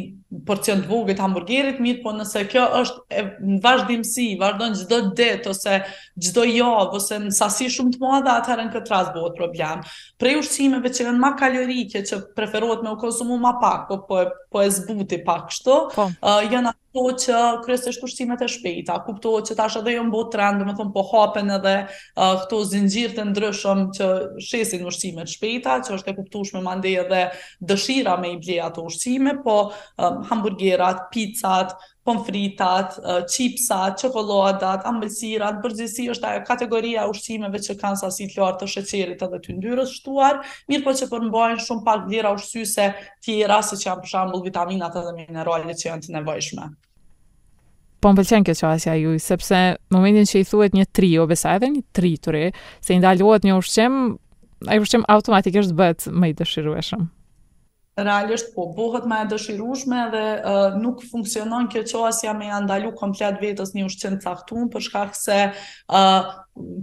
porcion 0.48 0.82
të 0.84 0.90
vogël 0.92 1.16
të 1.18 1.24
hamburgerit 1.24 1.78
mirë, 1.82 2.02
po 2.04 2.12
nëse 2.16 2.42
kjo 2.52 2.64
është 2.82 3.20
e 3.20 3.22
vazhdimsi, 3.64 4.26
vazhdon 4.42 4.74
çdo 4.76 4.98
ditë 5.16 5.52
ose 5.54 5.78
çdo 6.28 6.44
javë 6.50 7.00
ose 7.00 7.20
në 7.24 7.32
sasi 7.38 7.70
shumë 7.72 7.94
të 7.96 8.02
madhe, 8.04 8.34
atëherë 8.34 8.66
në 8.68 8.74
këtë 8.76 8.94
rast 8.94 9.14
bëhet 9.16 9.38
problem. 9.38 9.86
Prej 10.20 10.36
ushqimeve 10.42 10.92
që 10.98 11.06
janë 11.08 11.22
më 11.24 11.32
kalorike, 11.40 12.04
që 12.12 12.20
preferohet 12.40 12.84
me 12.84 12.92
u 12.92 13.00
konsumu 13.06 13.40
më 13.46 13.54
pak, 13.64 13.88
po 13.90 14.02
po, 14.10 14.26
po 14.52 14.66
e 14.66 14.70
zbuti 14.76 15.22
pak 15.28 15.48
kështu, 15.54 15.80
po. 15.96 16.10
uh, 16.12 16.42
janë 16.52 16.76
kuptohet 16.98 17.20
që 17.20 17.64
kryesisht 17.66 18.02
ushqimet 18.04 18.42
e 18.42 18.48
shpejta, 18.50 18.96
kuptohet 19.06 19.48
që 19.52 19.56
tash 19.60 19.78
edhe 19.82 19.94
jo 19.98 20.04
mbo 20.08 20.24
trend, 20.34 20.60
domethënë 20.64 20.94
po 20.96 21.04
hapen 21.12 21.50
edhe 21.54 21.74
uh, 22.18 22.44
këto 22.44 22.64
zinxhir 22.72 23.14
të 23.14 23.26
ndryshëm 23.34 23.84
që 23.98 24.08
shesin 24.42 24.86
ushqime 24.90 25.24
të 25.28 25.36
shpejta, 25.36 25.78
që 25.86 25.94
është 26.00 26.12
e 26.12 26.18
kuptueshme 26.18 26.62
mande 26.66 26.90
edhe 27.04 27.22
dëshira 27.70 28.18
me 28.22 28.34
i 28.34 28.38
ble 28.42 28.58
ato 28.66 28.88
ushqime, 28.90 29.38
po 29.46 29.60
um, 29.98 30.24
hamburgerat, 30.32 31.06
picat 31.14 31.78
pomfritat, 32.08 32.94
uh, 33.04 33.18
chipsat, 33.28 33.98
çokoladat, 34.00 34.86
ambësirat, 34.88 35.58
përgjithësi 35.60 36.06
është 36.14 36.30
ajo 36.30 36.44
kategoria 36.48 37.04
ushqimeve 37.12 37.60
që 37.66 37.76
kanë 37.82 38.00
sasi 38.00 38.30
të 38.32 38.40
lartë 38.40 38.64
të 38.64 38.70
sheqerit 38.78 39.26
edhe 39.28 39.42
të 39.44 39.52
yndyrës 39.58 39.98
shtuar, 39.98 40.40
po 40.88 40.96
që 40.96 41.12
po 41.12 41.20
mbajnë 41.28 41.60
shumë 41.68 41.86
pak 41.92 42.08
vlera 42.08 42.32
ushqyese 42.40 42.88
tjera 43.28 43.60
që 43.68 43.82
janë 43.92 44.38
për 44.38 44.48
vitaminat 44.48 44.96
edhe 45.04 45.18
mineralet 45.20 45.76
që 45.84 45.90
janë 45.92 46.08
të 46.08 46.16
nevojshme. 46.16 46.72
Po 47.98 48.14
më 48.14 48.20
pëllqen 48.22 48.44
kjo 48.46 48.54
që 48.60 48.68
asja 48.70 48.94
ju, 49.00 49.16
sepse 49.22 49.58
në 49.58 49.92
momentin 49.96 50.28
që 50.30 50.42
i 50.44 50.46
thuet 50.52 50.76
një 50.78 50.86
tri, 50.94 51.10
o 51.22 51.26
besa 51.30 51.56
edhe 51.58 51.70
një 51.74 51.84
tri 51.98 52.12
të 52.22 52.34
re, 52.36 52.44
se 52.84 52.94
i 52.94 53.00
ndaluat 53.02 53.48
një 53.48 53.56
ushqem, 53.58 53.96
a 54.70 54.78
i 54.78 54.82
ushqem 54.84 55.06
automatikisht 55.10 55.74
bët 55.80 56.06
më 56.14 56.30
i 56.34 56.36
dëshirueshëm. 56.38 57.08
Realisht 57.98 58.52
po, 58.54 58.68
bohët 58.78 59.08
me 59.10 59.24
e 59.24 59.28
dëshirushme 59.32 60.04
dhe 60.14 60.24
uh, 60.46 60.76
nuk 60.82 61.00
funksionon 61.10 61.66
kjo 61.74 61.82
që 61.90 62.04
asja 62.12 62.34
me 62.38 62.52
i 62.54 62.92
komplet 63.00 63.42
vetës 63.42 63.74
një 63.74 63.88
ushqem 63.90 64.20
të 64.20 64.22
saktun, 64.28 64.68
përshkak 64.76 65.18
se 65.18 65.40
uh, 65.50 66.22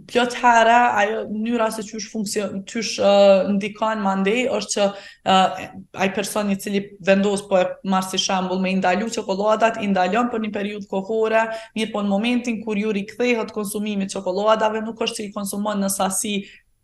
plot 0.06 0.34
hera 0.38 0.80
ajo 1.00 1.20
mënyra 1.30 1.70
se 1.72 1.82
çysh 1.86 2.08
funksion 2.12 2.62
çysh 2.70 2.98
uh, 3.02 3.48
ndikon 3.56 4.02
mandej 4.04 4.46
është 4.58 4.74
që 4.74 4.86
uh, 4.86 5.64
ai 6.02 6.08
personi 6.14 6.56
i 6.56 6.60
cili 6.60 6.82
vendos 7.08 7.42
po 7.48 7.58
e 7.60 7.64
marr 7.92 8.06
si 8.08 8.20
shembull 8.24 8.62
me 8.64 8.72
indalu 8.76 9.08
çokoladat 9.16 9.80
i 9.84 9.88
ndalon 9.92 10.30
për 10.34 10.44
një 10.46 10.52
periudhë 10.58 10.90
kohore 10.90 11.46
mirë 11.78 11.92
po 11.96 12.04
në 12.04 12.12
momentin 12.14 12.60
kur 12.66 12.80
ju 12.82 12.92
rikthehet 12.98 13.52
konsumimi 13.58 14.08
çokoladave 14.16 14.84
nuk 14.86 15.00
është 15.06 15.22
se 15.22 15.28
i 15.28 15.34
konsumon 15.38 15.82
në 15.84 15.92
sasi 15.98 16.36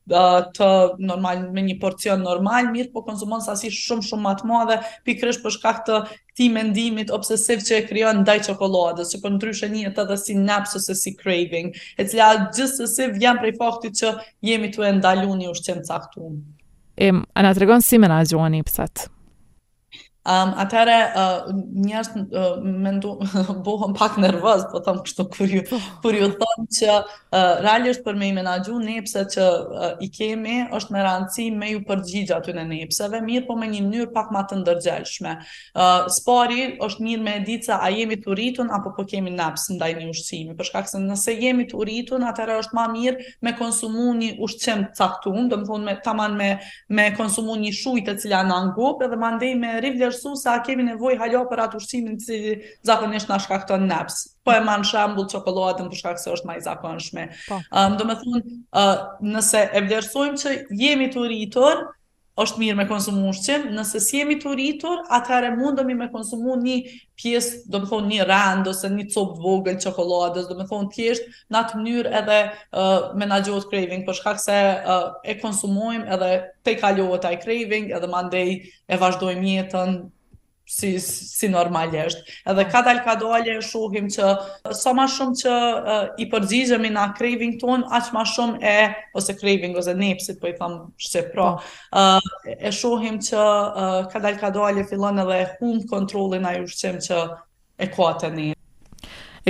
të 0.09 0.69
normal 1.05 1.43
me 1.53 1.63
një 1.65 1.75
porcion 1.83 2.23
normal, 2.25 2.71
mirë 2.73 2.93
po 2.95 3.03
konsumon 3.05 3.41
sasi 3.45 3.71
shumë 3.71 4.03
shumë 4.07 4.23
më 4.27 4.33
të 4.41 4.47
madhe, 4.49 4.79
pikërisht 5.07 5.43
për 5.45 5.53
shkak 5.59 5.83
të 5.87 5.99
këtij 6.33 6.49
mendimit 6.55 7.11
obsesiv 7.13 7.63
që 7.67 7.75
e 7.79 7.85
krijon 7.91 8.23
ndaj 8.25 8.39
çokoladës, 8.51 9.11
që 9.13 9.23
po 9.25 9.29
një 9.37 9.85
jetë 9.87 10.03
edhe 10.07 10.17
si 10.25 10.35
naps 10.39 10.77
ose 10.81 10.95
si 11.03 11.15
craving, 11.21 11.73
e 11.99 12.05
cila 12.09 12.49
sësiv 12.53 13.19
vjen 13.21 13.39
prej 13.45 13.57
faktit 13.61 13.95
që 14.01 14.15
jemi 14.49 14.71
të 14.75 14.95
ndaluar 14.99 15.39
një 15.43 15.51
ushqim 15.53 15.83
caktuar. 15.87 16.33
Em, 17.01 17.25
ana 17.35 17.55
tregon 17.55 17.81
si 17.81 17.99
menaxhoni 17.99 18.63
pse 18.67 18.89
Um, 20.21 20.51
atëre, 20.61 20.95
uh, 21.17 21.47
njështë 21.81 22.21
uh, 22.37 22.57
me 22.61 22.91
ndu, 22.99 23.15
bohëm 23.65 23.95
pak 23.97 24.19
nervës, 24.21 24.67
po 24.69 24.83
thëmë 24.85 25.05
kështu 25.07 25.25
kur 25.33 25.49
ju, 25.49 25.61
po. 25.71 25.79
kur 26.03 26.19
ju 26.19 26.27
thëmë 26.37 26.67
që 26.77 26.91
uh, 26.93 27.07
realisht 27.65 28.03
për 28.05 28.19
me 28.21 28.29
i 28.29 28.35
menagju 28.37 28.77
nepse 28.85 29.23
që 29.33 29.47
uh, 29.49 29.87
i 30.05 30.11
kemi, 30.13 30.59
është 30.77 30.93
me 30.93 31.05
rancim 31.07 31.57
me 31.63 31.71
ju 31.73 31.81
përgjigja 31.89 32.37
aty 32.37 32.53
në 32.53 32.67
nepseve, 32.69 33.23
mirë 33.25 33.47
po 33.49 33.57
me 33.57 33.71
një 33.73 33.81
njërë 33.87 34.11
pak 34.19 34.29
ma 34.37 34.43
të 34.51 34.59
ndërgjelshme. 34.61 35.33
Uh, 35.73 36.05
spari 36.19 36.67
është 36.85 37.07
mirë 37.09 37.25
me 37.25 37.39
ditë 37.49 37.71
se 37.71 37.81
a 37.81 37.89
jemi 37.95 38.21
të 38.21 38.37
rritun, 38.37 38.71
apo 38.77 38.93
po 39.01 39.07
kemi 39.09 39.33
neps 39.33 39.71
në 39.73 39.79
dajnë 39.87 40.11
ushqimi, 40.13 40.59
përshkak 40.61 40.93
se 40.93 41.01
nëse 41.01 41.39
jemi 41.41 41.65
të 41.73 41.81
rritun, 41.81 42.29
atëre 42.29 42.59
është 42.67 42.77
ma 42.77 42.85
mirë 42.93 43.31
me 43.49 43.55
konsumu 43.57 44.11
një 44.21 44.35
ushqim 44.45 44.85
të 44.91 45.01
caktun, 45.01 45.49
dhe 45.49 45.63
më 45.65 45.99
thonë 46.05 46.31
me, 46.37 46.37
me, 46.37 46.53
me 47.01 47.09
konsumu 47.17 47.57
një 47.65 47.73
shujtë 47.81 48.19
e 48.19 48.21
cila 48.27 48.45
në 48.53 48.61
angup, 48.67 49.01
edhe 49.09 49.17
ma 49.17 49.33
me 49.41 49.75
rivjë 49.81 50.10
vlerësu 50.11 50.35
sa 50.37 50.59
kemi 50.63 50.83
nevoj 50.91 51.15
halja 51.21 51.41
për 51.51 51.63
atë 51.67 51.77
ushqimin 51.83 52.17
që 52.23 52.39
zakonisht 52.91 53.29
në 53.31 53.39
shkakton 53.45 53.87
neps. 53.91 54.19
Po 54.45 54.53
e 54.57 54.61
manë 54.67 54.87
shambull 54.91 55.29
qokoladën 55.31 55.89
për 55.93 56.01
shkak 56.03 56.19
se 56.23 56.33
është 56.35 56.47
ma 56.51 56.57
i 56.61 56.65
zakonshme. 56.65 57.27
Um, 57.73 57.97
do 58.01 58.05
me 58.11 58.17
thunë, 58.23 58.43
uh, 58.83 59.05
nëse 59.35 59.65
e 59.71 59.83
vlerësojmë 59.87 60.37
që 60.45 60.57
jemi 60.85 61.11
të 61.15 61.27
rritur, 61.27 61.85
është 62.43 62.59
mirë 62.63 62.75
me 62.79 62.85
konsumu 62.89 63.23
ushqim, 63.31 63.63
nëse 63.77 64.01
si 64.05 64.19
jemi 64.21 64.35
të 64.43 64.51
rritur, 64.55 65.01
atëherë 65.17 65.51
dhemi 65.79 65.95
me 66.03 66.07
konsumu 66.13 66.55
një 66.67 66.77
pjesë, 67.23 67.59
do 67.75 67.81
më 67.85 67.89
thonë 67.93 68.09
një 68.13 68.27
rand, 68.29 68.69
ose 68.73 68.89
një 68.93 69.07
copë 69.15 69.41
vogël 69.47 69.77
qokoladës, 69.85 70.47
do 70.49 70.55
më 70.61 70.69
thonë 70.73 70.89
tjeshtë, 70.97 71.35
në 71.51 71.59
atë 71.63 71.77
mënyrë 71.81 72.13
edhe 72.21 72.39
uh, 72.47 73.13
me 73.23 73.27
në 73.33 73.41
gjotë 73.49 73.71
craving, 73.73 74.07
për 74.11 74.21
shkak 74.21 74.41
se 74.45 74.55
uh, 74.55 75.11
e 75.25 75.35
konsumojmë 75.43 76.07
edhe 76.19 76.31
te 76.69 76.77
kalohet 76.85 77.27
taj 77.27 77.35
craving, 77.43 77.91
edhe 77.99 78.13
mandej 78.15 78.49
e 78.87 79.01
vazhdojmë 79.05 79.47
jetën 79.57 79.99
si, 80.71 81.01
si 81.01 81.49
normalisht. 81.51 82.19
Edhe 82.47 82.65
ka 82.71 82.81
dal 82.87 83.01
ka 83.05 83.15
dalje 83.19 83.57
e 83.59 83.63
shohim 83.63 84.07
që 84.13 84.27
sa 84.79 84.93
ma 84.95 85.07
shumë 85.11 85.39
që 85.43 85.55
uh, 85.55 86.05
i 86.23 86.29
përgjizhemi 86.31 86.93
na 86.95 87.09
craving 87.19 87.57
ton, 87.61 87.83
aq 87.91 88.11
ma 88.15 88.23
shumë 88.29 88.61
e, 88.71 88.77
ose 89.19 89.35
craving, 89.41 89.75
ose 89.81 89.95
nepsit, 89.99 90.39
po 90.41 90.51
i 90.51 90.55
thamë 90.59 90.85
shqe 91.09 91.25
pra, 91.33 91.49
uh, 91.59 92.31
e 92.47 92.71
shohim 92.75 93.19
që 93.27 93.41
uh, 93.41 94.01
ka 94.13 94.23
dal 94.23 94.39
ka 94.39 94.53
dalje 94.55 94.87
fillon 94.93 95.19
edhe 95.25 95.41
e 95.43 95.49
hum 95.59 95.83
kontrolin 95.91 96.47
a 96.47 96.55
ju 96.61 96.69
shqem 96.71 97.01
që 97.03 97.19
e 97.81 97.91
ka 97.91 98.13
të 98.23 98.33
një. 98.39 98.49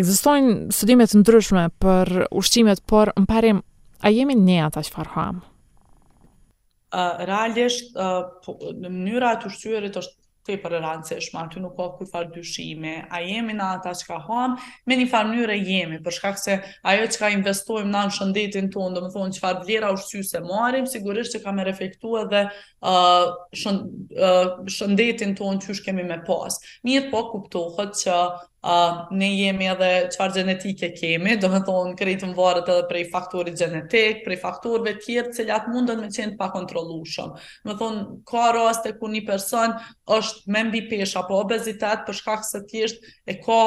Egzistojnë 0.00 0.72
sëdimet 0.72 1.12
të 1.12 1.20
ndryshme 1.20 1.66
për 1.82 2.14
ushqimet, 2.40 2.80
por 2.88 3.12
më 3.18 3.28
parim, 3.28 3.60
a 4.00 4.08
jemi 4.14 4.38
një 4.38 4.62
ata 4.70 4.86
që 4.86 4.96
farhamë? 4.96 5.44
Uh, 6.90 7.20
realisht, 7.22 7.92
uh, 8.00 8.38
po, 8.42 8.56
në 8.74 8.88
mënyra 8.90 9.34
të 9.42 9.50
ushqyërit 9.52 9.98
është 10.00 10.16
te 10.50 10.56
për 10.60 10.74
rancëshme, 10.82 11.38
aty 11.42 11.60
nuk 11.62 11.76
ka 11.78 11.86
kuj 11.98 12.08
farë 12.10 12.30
dyshime, 12.34 12.94
a 13.14 13.20
jemi 13.22 13.54
në 13.56 13.66
ata 13.76 13.92
që 14.00 14.08
ka 14.08 14.18
hamë, 14.26 14.68
me 14.90 14.96
një 15.00 15.06
farë 15.12 15.58
jemi, 15.58 16.00
për 16.06 16.16
shkak 16.16 16.40
se 16.42 16.56
ajo 16.92 17.06
që 17.12 17.22
ka 17.22 17.30
investojmë 17.36 17.90
në 17.92 18.02
në 18.10 18.14
shëndetin 18.18 18.70
tonë, 18.74 18.94
do 18.98 19.04
më 19.06 19.12
thonë 19.14 19.36
që 19.38 19.44
farë 19.44 19.62
vlera 19.66 19.92
u 19.94 19.98
shqy 20.02 20.22
se 20.30 20.42
marim, 20.46 20.88
sigurisht 20.94 21.36
që 21.36 21.42
ka 21.44 21.54
me 21.56 21.66
reflektu 21.68 22.16
dhe 22.32 22.42
uh, 22.46 23.26
uh, 23.70 24.40
shëndetin 24.74 25.36
tonë 25.38 25.66
që 25.68 25.78
shkemi 25.82 26.06
me 26.10 26.20
pas. 26.26 26.58
Mirë 26.88 27.10
po 27.14 27.24
kuptohet 27.34 27.98
që 28.02 28.18
Uh, 28.60 29.06
ne 29.16 29.24
jemi 29.40 29.64
edhe 29.72 29.86
qarë 30.12 30.34
genetike 30.36 30.90
kemi, 30.92 31.32
do 31.40 31.48
me 31.48 31.62
thonë 31.64 31.94
krejtë 31.96 32.26
më 32.28 32.34
varët 32.38 32.66
edhe 32.68 32.82
prej 32.90 33.04
faktorit 33.08 33.54
genetik, 33.56 34.18
prej 34.26 34.36
faktorve 34.42 34.92
tjertë 35.00 35.46
që 35.48 35.56
mundën 35.72 36.02
me 36.04 36.10
qenë 36.12 36.36
pa 36.42 36.50
kontrolu 36.52 36.98
shumë. 37.08 37.40
Me 37.64 37.78
thonë, 37.80 38.02
ka 38.28 38.50
raste 38.58 38.92
ku 39.00 39.08
një 39.14 39.22
person 39.30 39.72
është 40.18 40.52
me 40.56 40.66
mbi 40.68 40.82
pesha 40.92 41.22
apo 41.22 41.40
obezitet 41.46 42.04
për 42.04 42.20
shkak 42.20 42.44
se 42.50 42.60
tjeshtë 42.68 43.14
e 43.32 43.38
ka 43.48 43.62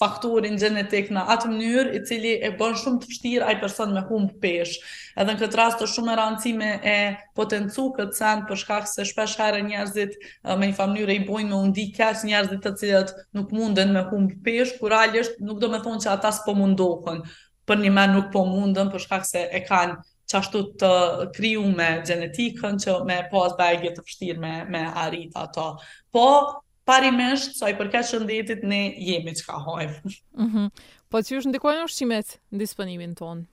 faktorin 0.00 0.58
gjenetik 0.60 1.08
në 1.14 1.22
atë 1.32 1.48
mënyrë 1.50 1.92
i 1.96 2.00
cili 2.06 2.32
e 2.44 2.50
bën 2.58 2.74
shumë 2.80 3.00
të 3.02 3.08
vështirë 3.12 3.46
ai 3.48 3.54
person 3.62 3.94
me 3.96 4.02
humb 4.10 4.34
peshë. 4.42 4.80
Edhe 5.16 5.32
në 5.34 5.40
këtë 5.40 5.60
rast 5.60 5.84
është 5.84 5.94
shumë 5.94 6.12
e 6.12 6.16
rëndësishme 6.20 6.72
e 6.92 6.96
potencu 7.38 7.86
këtë 7.96 8.18
send 8.18 8.44
për 8.50 8.60
shkak 8.62 8.90
se 8.90 9.06
shpesh 9.08 9.36
herë 9.40 9.62
njerëzit 9.70 10.18
me 10.58 10.68
një 10.68 10.76
mënyrë 10.80 11.16
i 11.16 11.22
bojnë 11.30 11.48
me 11.54 11.60
undi 11.64 11.86
kaq 11.96 12.26
njerëzit 12.28 12.60
të 12.66 12.74
cilët 12.82 13.14
nuk 13.40 13.54
munden 13.56 13.94
me 13.96 14.04
humb 14.10 14.36
peshë, 14.44 14.76
kur 14.82 14.92
realisht 14.92 15.40
nuk 15.48 15.62
do 15.64 15.72
të 15.72 15.80
thonë 15.86 16.04
që 16.04 16.12
ata 16.12 16.34
s'po 16.40 16.56
mundohen, 16.60 17.24
për 17.66 17.80
një 17.82 17.94
men 17.96 18.14
nuk 18.18 18.28
po 18.36 18.44
munden 18.48 18.92
për 18.92 19.06
shkak 19.06 19.24
se 19.28 19.46
e 19.48 19.64
kanë 19.64 19.96
qashtu 20.26 20.60
të 20.80 20.92
krijuar 21.38 21.72
me 21.78 21.88
genetikën 22.08 22.76
që 22.82 22.94
me 23.08 23.20
pas 23.32 23.54
bagje 23.58 23.94
të 23.96 24.04
fështir 24.04 24.40
me, 24.44 24.54
me 24.74 24.82
arrit 25.06 25.30
ato. 25.38 25.68
Po, 26.12 26.28
parimisht 26.86 27.58
sa 27.58 27.66
i 27.72 27.76
përket 27.78 28.06
shëndetit 28.12 28.62
ne 28.66 28.80
jemi 29.08 29.32
çka 29.40 29.58
hajm. 29.66 29.98
Mhm. 30.44 30.70
Mm 30.70 30.94
po 31.14 31.20
ti 31.22 31.36
ush 31.38 31.46
ndikojnë 31.46 31.84
ushqimet 31.86 32.32
në 32.52 32.58
disponimin 32.60 33.12
ton? 33.16 33.44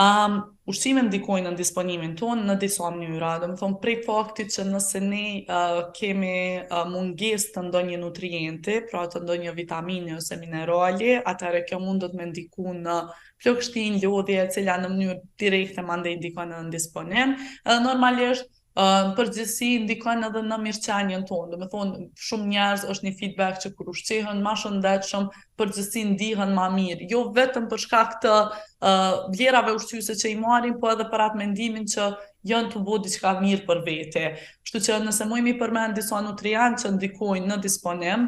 Um, 0.00 0.36
ushqime 0.70 1.02
ndikojnë 1.08 1.50
në 1.50 1.58
disponimin 1.58 2.12
tonë 2.16 2.44
në 2.46 2.54
disa 2.62 2.86
mënyra, 2.94 3.32
do 3.42 3.48
më 3.50 3.58
thonë 3.58 3.80
prej 3.82 3.96
faktit 4.06 4.52
që 4.54 4.68
nëse 4.68 5.02
ne 5.02 5.24
uh, 5.50 5.80
kemi 5.98 6.30
uh, 6.62 6.84
munges 6.94 7.48
të 7.50 7.64
ndonjë 7.66 7.98
nutrienti, 8.04 8.78
pra 8.86 9.02
të 9.10 9.24
ndonjë 9.26 9.56
vitamine 9.58 10.14
ose 10.20 10.38
minerali, 10.44 11.16
atëre 11.32 11.64
kjo 11.66 11.82
mund 11.82 12.06
të 12.06 12.20
me 12.22 12.30
ndiku 12.30 12.70
në 12.86 12.96
plëkshtin, 13.42 13.98
lodhje, 14.06 14.46
cila 14.54 14.78
në 14.84 14.94
mënyrë 14.94 15.20
direkte 15.42 15.82
mande 15.90 16.14
ndikojnë 16.22 16.62
në 16.70 16.74
disponim. 16.78 17.34
Uh, 17.66 17.82
normalisht, 17.82 18.46
për 18.78 19.08
përgjithsi 19.16 19.68
ndikon 19.84 20.22
edhe 20.26 20.42
në 20.46 20.56
mirëqenjen 20.64 21.24
tonë. 21.26 21.48
Do 21.50 21.56
të 21.64 21.68
thonë 21.72 22.04
shumë 22.26 22.46
njerëz 22.52 22.84
është 22.92 23.06
një 23.08 23.12
feedback 23.18 23.58
që 23.64 23.68
kur 23.78 23.90
ushqehen 23.94 24.42
më 24.44 24.52
shëndetshëm, 24.62 25.26
përgjithsi 25.58 26.04
ndihen 26.14 26.54
më 26.56 26.66
mirë, 26.78 27.06
jo 27.10 27.24
vetëm 27.36 27.66
për 27.72 27.80
shkak 27.86 28.14
të 28.22 28.34
uh, 28.46 29.12
vlerave 29.34 29.74
ushqyese 29.80 30.14
që 30.22 30.30
i 30.30 30.36
marrin, 30.44 30.78
po 30.84 30.88
edhe 30.94 31.08
për 31.14 31.22
atë 31.26 31.42
mendimin 31.42 31.84
që 31.90 32.06
janë 32.48 32.70
të 32.72 32.80
bodi 32.86 33.10
që 33.12 33.20
ka 33.22 33.32
mirë 33.40 33.64
për 33.66 33.80
vete. 33.86 34.22
Kështu 34.64 34.80
që 34.86 34.98
nëse 35.04 35.26
mojmë 35.28 35.52
i 35.52 35.54
përmenë 35.60 35.96
disa 35.96 36.20
nutrianë 36.24 36.80
që 36.80 36.92
ndikojnë 36.96 37.50
në 37.50 37.56
disponim, 37.64 38.26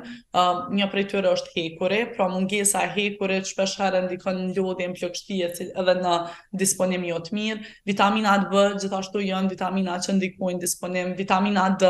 një 0.77 0.89
prej 0.93 1.05
tyre 1.13 1.33
është 1.37 1.53
hekure, 1.57 2.01
pra 2.17 2.29
mungesa 2.33 2.85
hekure 2.97 3.39
që 3.47 3.57
përshkare 3.59 4.03
ndikon 4.09 4.39
në 4.43 4.57
ljodhje 4.59 4.89
në 4.93 4.99
plëkshtie 4.99 5.51
edhe 5.81 5.97
në 6.01 6.15
disponim 6.63 7.05
jotë 7.09 7.37
mirë. 7.39 7.69
Vitamina 7.89 8.37
D, 8.53 8.63
gjithashtu 8.83 9.23
janë 9.25 9.53
vitamina 9.55 9.99
që 10.03 10.17
ndikojnë 10.21 10.63
disponim. 10.65 11.13
Vitamina 11.21 11.71
D 11.81 11.89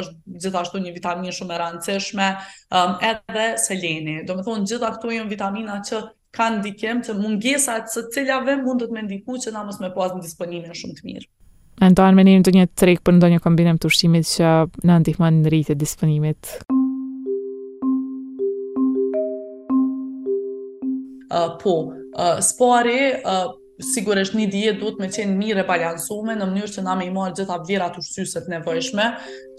është 0.00 0.36
gjithashtu 0.46 0.82
një 0.86 0.94
vitamin 0.96 1.34
shumë 1.36 1.56
e 1.58 1.62
rancëshme, 1.64 2.30
edhe 3.12 3.48
seleni. 3.66 4.20
Do 4.26 4.38
me 4.40 4.46
thonë, 4.46 4.80
këtu 4.86 5.12
janë 5.18 5.30
vitamina 5.32 5.80
që 5.84 6.04
ka 6.36 6.44
ndikim 6.52 6.98
që 7.04 7.14
mungesa 7.16 7.78
të 7.88 8.02
cilave 8.12 8.58
mund 8.60 8.84
të 8.84 8.90
më 8.92 9.04
ndikojë 9.06 9.42
që 9.46 9.52
na 9.56 9.62
mos 9.64 9.78
më 9.80 9.88
pas 9.96 10.12
në 10.12 10.22
disponimin 10.26 10.76
shumë 10.76 10.96
të 10.98 11.06
mirë. 11.08 11.28
A 12.04 12.10
menim 12.16 12.44
të 12.44 12.52
një 12.56 12.66
ndonjë 12.66 12.72
trik 12.80 13.02
për 13.06 13.16
ndonjë 13.18 13.40
kombinim 13.44 13.78
të 13.80 13.88
ushqimit 13.90 14.28
që 14.34 14.52
na 14.90 14.98
ndihmon 15.02 15.40
në 15.44 15.52
rritje 15.52 15.76
të 15.76 15.80
disponimit? 15.82 16.52
Uh, 21.36 21.52
po, 21.60 21.74
uh, 22.14 22.38
spari 22.46 22.98
uh, 23.16 23.48
sigurisht 23.94 24.34
një 24.34 24.46
dije 24.50 24.72
duhet 24.80 24.98
me 25.00 25.08
qenë 25.12 25.34
mirë 25.36 25.60
e 25.62 25.66
balansume 25.68 26.32
në 26.38 26.46
mënyrë 26.50 26.72
që 26.76 26.84
na 26.86 26.94
me 26.96 27.06
i 27.06 27.10
marë 27.12 27.34
gjitha 27.42 27.56
vjera 27.68 27.88
të 27.92 28.00
ushqyset 28.00 28.46
nevojshme, 28.52 29.04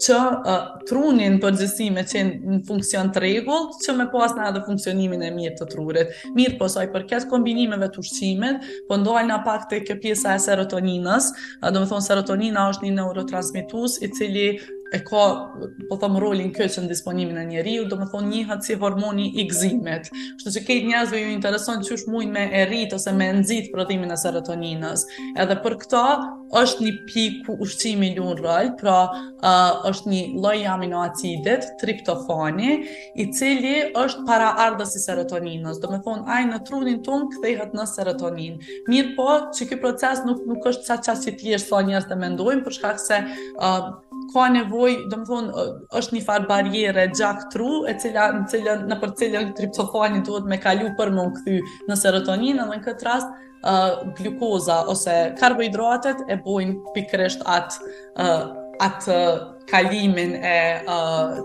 që 0.04 0.16
uh, 0.18 0.58
trunin 0.88 1.36
përgjësi 1.42 1.86
me 1.94 2.02
qenë 2.06 2.52
në 2.52 2.60
funksion 2.68 3.12
të 3.14 3.22
regull, 3.24 3.68
që 3.84 3.94
me 3.98 4.08
pas 4.12 4.34
në 4.34 4.48
edhe 4.50 4.64
funksionimin 4.66 5.22
e 5.28 5.32
mirë 5.34 5.56
të 5.60 5.68
trurit. 5.72 6.14
Mirë 6.34 6.58
posaj 6.60 6.86
për 6.94 7.06
këtë 7.10 7.30
kombinimeve 7.30 7.90
të 7.94 8.02
ushqimit, 8.02 8.66
po 8.88 8.98
ndohajnë 9.04 9.38
pak 9.46 9.68
të 9.70 9.82
kjo 9.86 9.98
pjesa 10.02 10.34
e 10.34 10.42
serotoninës, 10.48 11.30
uh, 11.62 11.70
do 11.74 11.82
me 11.84 11.90
thonë 11.90 12.08
serotonina 12.10 12.66
është 12.72 12.88
një 12.90 12.96
neurotransmitus 12.98 14.00
i 14.06 14.10
cili 14.16 14.48
e 14.92 14.98
ka 15.00 15.52
po 15.88 15.96
them 16.00 16.16
rolin 16.20 16.48
kjo 16.56 16.66
që 16.72 16.84
në 16.84 16.88
disponimin 16.90 17.40
e 17.42 17.44
njeriu, 17.50 17.84
do 17.90 17.96
më 18.00 18.06
thonë 18.12 18.30
një 18.34 18.44
hat 18.48 18.64
si 18.64 18.76
hormoni 18.80 19.26
i 19.40 19.44
gëzimit. 19.50 20.08
Kështu 20.40 20.52
që 20.54 20.62
kejtë 20.68 20.90
njerëzve 20.92 21.20
ju 21.20 21.32
intereson 21.34 21.84
është 21.84 22.12
mujnë 22.12 22.36
me 22.36 22.44
e 22.62 22.82
ose 22.96 23.12
me 23.18 23.28
nxit 23.40 23.70
prodhimin 23.74 24.14
e 24.14 24.18
serotoninës. 24.22 25.04
Edhe 25.44 25.58
për 25.64 25.78
këtë 25.84 26.04
është 26.56 26.84
një 26.84 26.90
pikë 27.08 27.44
ku 27.46 27.56
ushqimi 27.64 28.10
në 28.16 28.26
rol, 28.40 28.68
pra 28.80 28.94
uh, 29.08 29.86
është 29.88 30.10
një 30.12 30.20
lloj 30.38 30.64
aminoacidit, 30.72 31.66
triptofani, 31.80 32.70
i 33.20 33.26
cili 33.32 33.74
është 33.96 34.24
para 34.28 34.52
ardhës 34.66 34.94
së 34.96 35.02
serotoninës. 35.06 35.80
Do 35.82 35.90
të 35.92 36.00
thonë 36.06 36.32
ai 36.34 36.42
në 36.50 36.62
trunin 36.68 37.00
ton 37.06 37.28
kthehet 37.34 37.74
në 37.76 37.86
serotonin. 37.92 38.58
Mirë 38.88 39.12
po, 39.18 39.28
që 39.52 39.68
ky 39.72 39.80
proces 39.82 40.24
nuk 40.26 40.44
nuk 40.48 40.66
është 40.72 40.88
sa 40.92 41.00
çast 41.02 41.28
si 41.28 41.36
thjesht 41.40 41.68
sa 41.72 41.82
njerëz 41.82 42.08
të 42.10 42.18
mendojnë, 42.22 42.64
për 42.66 42.78
shkak 42.78 43.02
se 43.02 43.20
uh, 43.58 43.90
ka 44.32 44.46
nevoj, 44.52 44.96
do 45.08 45.20
më 45.22 45.26
thonë, 45.28 45.66
është 45.96 46.16
një 46.18 46.24
farë 46.28 46.48
barjere 46.50 47.06
gjak 47.16 47.46
tru, 47.52 47.84
e 47.88 47.94
cila, 48.00 48.28
në, 48.36 48.44
cilën, 48.52 48.82
në 48.90 48.98
për 49.00 49.14
cilën 49.20 49.52
triptofani 49.56 50.24
duhet 50.26 50.48
me 50.50 50.58
kalu 50.60 50.92
për 50.98 51.12
më 51.14 51.28
në 51.28 51.36
këthy 51.36 51.60
në 51.88 51.96
serotoninë, 52.02 52.58
në 52.60 52.66
në 52.72 52.82
këtë 52.88 53.06
rast, 53.08 53.30
glukoza 54.18 54.84
ose 54.88 55.16
karbohidratet 55.40 56.16
e 56.30 56.36
bojnë 56.44 56.92
pikërisht 56.94 57.42
atë 57.42 58.28
atë 58.78 59.16
kalimin 59.70 60.36
e 60.38 60.56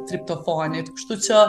triptofanit. 0.10 0.91
Kështu 0.93 1.17
që 1.27 1.39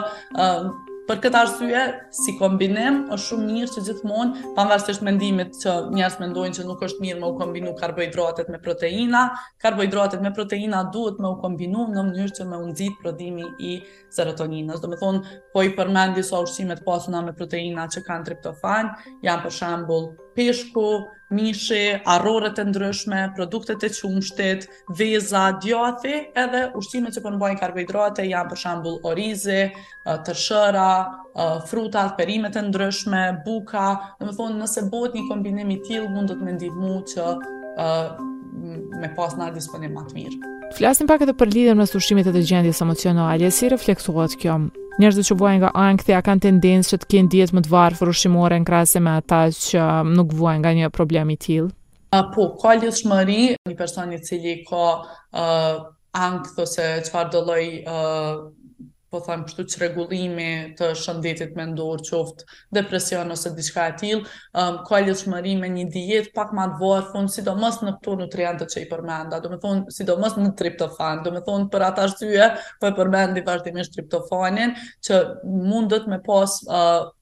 Për 1.05 1.19
këtë 1.21 1.37
arsye, 1.37 1.81
si 2.17 2.33
kombinim, 2.39 2.95
është 3.13 3.25
shumë 3.29 3.43
mirë 3.45 3.67
që 3.75 3.81
gjithmonë, 3.87 4.45
pavarësisht 4.57 5.03
mendimit 5.05 5.51
që 5.61 5.73
njerëz 5.93 6.15
mendojnë 6.23 6.57
që 6.57 6.65
nuk 6.65 6.81
është 6.87 7.03
mirë 7.03 7.19
me 7.21 7.27
u 7.29 7.35
kombinu 7.37 7.75
karbohidratet 7.77 8.49
me 8.49 8.57
proteina, 8.65 9.21
karbohidratet 9.61 10.23
me 10.25 10.31
proteina 10.33 10.81
duhet 10.95 11.21
me 11.21 11.29
u 11.29 11.37
kombinu 11.43 11.85
në 11.93 12.07
mënyrë 12.09 12.35
që 12.39 12.47
me 12.49 12.57
u 12.65 12.71
nxit 12.71 12.97
prodhimi 13.03 13.45
i 13.69 13.75
serotoninës. 14.17 14.81
Do 14.81 14.89
të 14.95 14.99
thonë, 15.03 15.37
po 15.53 15.67
i 15.67 15.75
përmend 15.77 16.17
disa 16.17 16.41
ushqime 16.47 16.73
të 16.81 16.87
pasura 16.89 17.21
me 17.27 17.37
proteina 17.37 17.85
që 17.93 18.01
kanë 18.09 18.31
triptofan, 18.31 18.89
janë 19.29 19.45
për 19.45 19.55
shembull 19.61 20.09
peshku, 20.35 20.87
mishi, 21.31 21.99
arrorët 22.05 22.59
e 22.59 22.65
ndryshme, 22.65 23.31
produktet 23.35 23.83
e 23.83 23.89
qumshtit, 23.89 24.67
veza, 24.89 25.45
djathi, 25.63 26.13
edhe 26.37 26.61
ushqimet 26.77 27.15
që 27.17 27.23
përmbojnë 27.25 27.57
po 27.59 27.61
karbohidrate, 27.61 28.27
janë 28.29 28.51
për 28.51 28.61
shambull 28.61 28.99
orizi, 29.09 29.59
të 30.25 30.35
shëra, 30.45 31.63
frutat, 31.69 32.15
perimet 32.19 32.55
e 32.59 32.65
ndryshme, 32.67 33.23
buka, 33.45 33.87
dhe 34.19 34.29
më 34.29 34.37
thonë 34.37 34.59
nëse 34.63 34.85
bot 34.93 35.17
një 35.17 35.25
kombinim 35.31 35.73
i 35.73 35.81
mund 36.03 36.35
të 36.35 36.39
të 36.41 36.49
mendimu 36.49 36.99
që 37.15 39.01
me 39.01 39.13
pas 39.17 39.35
nga 39.35 39.49
disponim 39.51 39.93
më 39.97 40.07
mirë. 40.15 40.53
Flasim 40.77 41.07
pak 41.07 41.21
edhe 41.21 41.33
për 41.37 41.51
lidhjen 41.53 41.77
mes 41.77 41.91
ushqimit 41.97 42.25
të 42.27 42.41
gjendjes 42.49 42.81
emocionale, 42.81 43.49
si 43.53 43.69
reflektohet 43.69 44.33
kjo 44.41 44.57
Njerëzit 44.95 45.27
që 45.27 45.35
vuajnë 45.39 45.59
nga 45.61 45.69
ankthja 45.85 46.19
kanë 46.23 46.43
tendencë 46.45 46.91
që 46.93 46.97
të 47.03 47.07
kenë 47.13 47.27
dietë 47.33 47.55
më 47.57 47.63
të 47.65 47.71
varfër 47.73 48.11
ushqimore 48.13 48.59
në 48.63 48.67
krahasim 48.69 49.03
me 49.07 49.15
ata 49.19 49.39
që 49.55 49.87
nuk 50.11 50.31
vuajnë 50.39 50.61
nga 50.63 50.71
një 50.77 50.89
problem 50.97 51.33
i 51.35 51.35
tillë. 51.45 51.67
Po, 52.35 52.45
ka 52.61 52.75
lëshmëri, 52.79 53.39
një 53.67 53.75
person 53.79 54.13
i 54.15 54.21
cili 54.23 54.53
ka 54.69 54.85
uh, 55.41 55.73
ankth 56.27 56.61
ose 56.63 56.85
çfarë 57.09 57.33
do 57.33 57.41
lloj 57.49 57.63
uh, 57.95 58.39
po 59.15 59.21
thamë 59.23 59.45
kështu 59.47 59.63
që 59.71 59.79
regullimi 59.83 60.45
të 60.79 60.87
shëndetit 61.01 61.53
me 61.55 61.65
ndorë 61.71 62.05
qoftë 62.07 62.47
depresion 62.79 63.31
ose 63.35 63.51
diçka 63.59 63.85
e 63.91 63.95
tilë, 64.01 64.21
um, 64.59 64.79
ka 64.89 64.99
lëshmëri 65.05 65.53
me 65.61 65.69
një 65.77 65.85
dijet 65.95 66.31
pak 66.35 66.51
ma 66.57 66.65
të 66.73 66.81
varë 66.81 67.07
fundë, 67.13 67.33
si 67.37 67.45
do 67.47 67.55
mësë 67.61 67.87
në 67.87 67.93
këto 67.97 68.17
nutriante 68.23 68.67
që 68.75 68.83
i 68.83 68.87
përmenda, 68.91 69.39
do 69.45 69.53
me 69.53 69.61
thonë 69.63 69.95
si 69.97 70.07
do 70.09 70.17
mësë 70.21 70.43
në 70.45 70.53
triptofan, 70.61 71.23
do 71.25 71.35
me 71.37 71.43
thonë 71.47 71.71
për 71.75 71.87
ata 71.91 72.07
shtyje, 72.13 72.49
po 72.81 72.87
për 72.87 72.93
e 72.93 72.97
përmendi 73.05 73.45
vazhdimisht 73.47 73.95
triptofanin, 73.95 74.75
që 75.05 75.23
mundët 75.69 76.11
me 76.11 76.19
pasë 76.25 76.71
uh, 76.75 77.13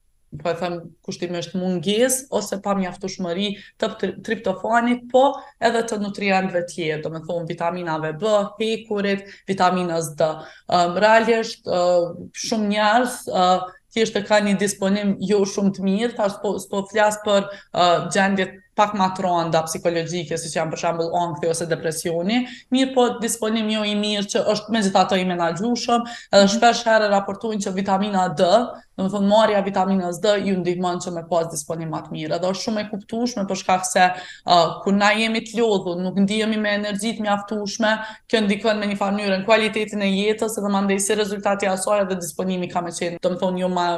po 0.42 0.50
e 0.50 0.54
them 0.60 0.74
kushtimi 1.04 1.38
është 1.40 1.58
mungesë 1.60 2.24
ose 2.36 2.58
pa 2.64 2.74
mjaftueshmëri 2.78 3.48
të 3.82 3.90
triptofanit, 4.26 5.04
po 5.12 5.22
edhe 5.68 5.82
të 5.88 5.98
nutrientëve 6.02 6.64
tjerë, 6.72 7.02
do 7.06 7.12
të 7.14 7.22
them 7.28 7.46
vitaminave 7.50 8.14
B, 8.20 8.34
hekurit, 8.60 9.28
vitaminës 9.50 10.12
D. 10.18 10.30
Um, 10.68 10.98
realisht 11.04 11.68
uh, 11.68 12.10
shumë 12.46 12.72
njerëz 12.74 13.18
uh, 13.30 13.70
thjesht 13.94 14.16
e 14.18 14.24
kanë 14.26 14.52
një 14.52 14.58
disponim 14.64 15.16
jo 15.22 15.42
shumë 15.46 15.74
të 15.76 15.86
mirë, 15.88 16.12
tash 16.18 16.38
po 16.42 16.56
po 16.72 16.84
flas 16.90 17.20
për 17.24 17.46
uh, 17.54 18.06
gjendjet 18.14 18.56
pak 18.74 18.94
ma 18.98 19.08
të 19.16 19.22
ronda 19.22 19.60
psikologjike, 19.66 20.38
si 20.38 20.50
që 20.50 20.60
janë 20.60 20.74
për 20.74 20.80
shambull 20.82 21.12
ongëthi 21.18 21.50
ose 21.52 21.66
depresioni, 21.70 22.40
mirë 22.74 22.94
po 22.96 23.06
disponim 23.22 23.68
jo 23.70 23.84
i 23.86 23.94
mirë 23.98 24.28
që 24.34 24.44
është 24.54 24.74
me 24.74 24.82
gjitha 24.86 25.04
të 25.10 25.18
i 25.22 25.28
menagjushëm, 25.30 26.06
edhe 26.32 26.46
mhm. 26.46 26.54
shpesh 26.56 26.84
herë 26.88 27.10
raportuin 27.14 27.62
që 27.64 27.74
vitamina 27.76 28.28
D, 28.38 28.48
dhe 28.94 29.02
më 29.02 29.10
thonë 29.10 29.26
marja 29.26 29.58
vitaminës 29.66 30.20
D 30.22 30.32
ju 30.46 30.52
ndihmon 30.60 31.00
që 31.02 31.10
me 31.16 31.22
pas 31.26 31.48
disponim 31.50 31.88
matë 31.90 32.12
mirë, 32.14 32.36
edhe 32.36 32.50
është 32.54 32.68
shumë 32.68 32.82
e 32.84 32.86
kuptushme 32.92 33.42
përshkak 33.50 33.82
se 33.88 34.04
uh, 34.14 34.92
na 34.94 35.08
jemi 35.18 35.40
të 35.42 35.56
lodhu, 35.58 35.96
nuk 35.98 36.20
ndihemi 36.22 36.60
me 36.62 36.76
energjit 36.78 37.18
me 37.22 37.30
aftushme, 37.34 37.90
kjo 38.30 38.44
ndikon 38.46 38.78
me 38.78 38.86
një 38.92 38.98
farë 39.00 39.16
njërën 39.18 39.42
kualitetin 39.48 40.04
e 40.06 40.12
jetës 40.14 40.54
edhe 40.62 40.70
mandej 40.70 41.00
si 41.02 41.16
rezultati 41.18 41.66
asoj 41.72 42.04
dhe 42.12 42.20
disponimi 42.22 42.70
ka 42.70 42.84
me 42.86 42.94
qenë, 42.94 43.18
dhe 43.18 43.32
më 43.34 43.40
thonë 43.42 43.64
jo 43.64 43.72
ma, 43.74 43.88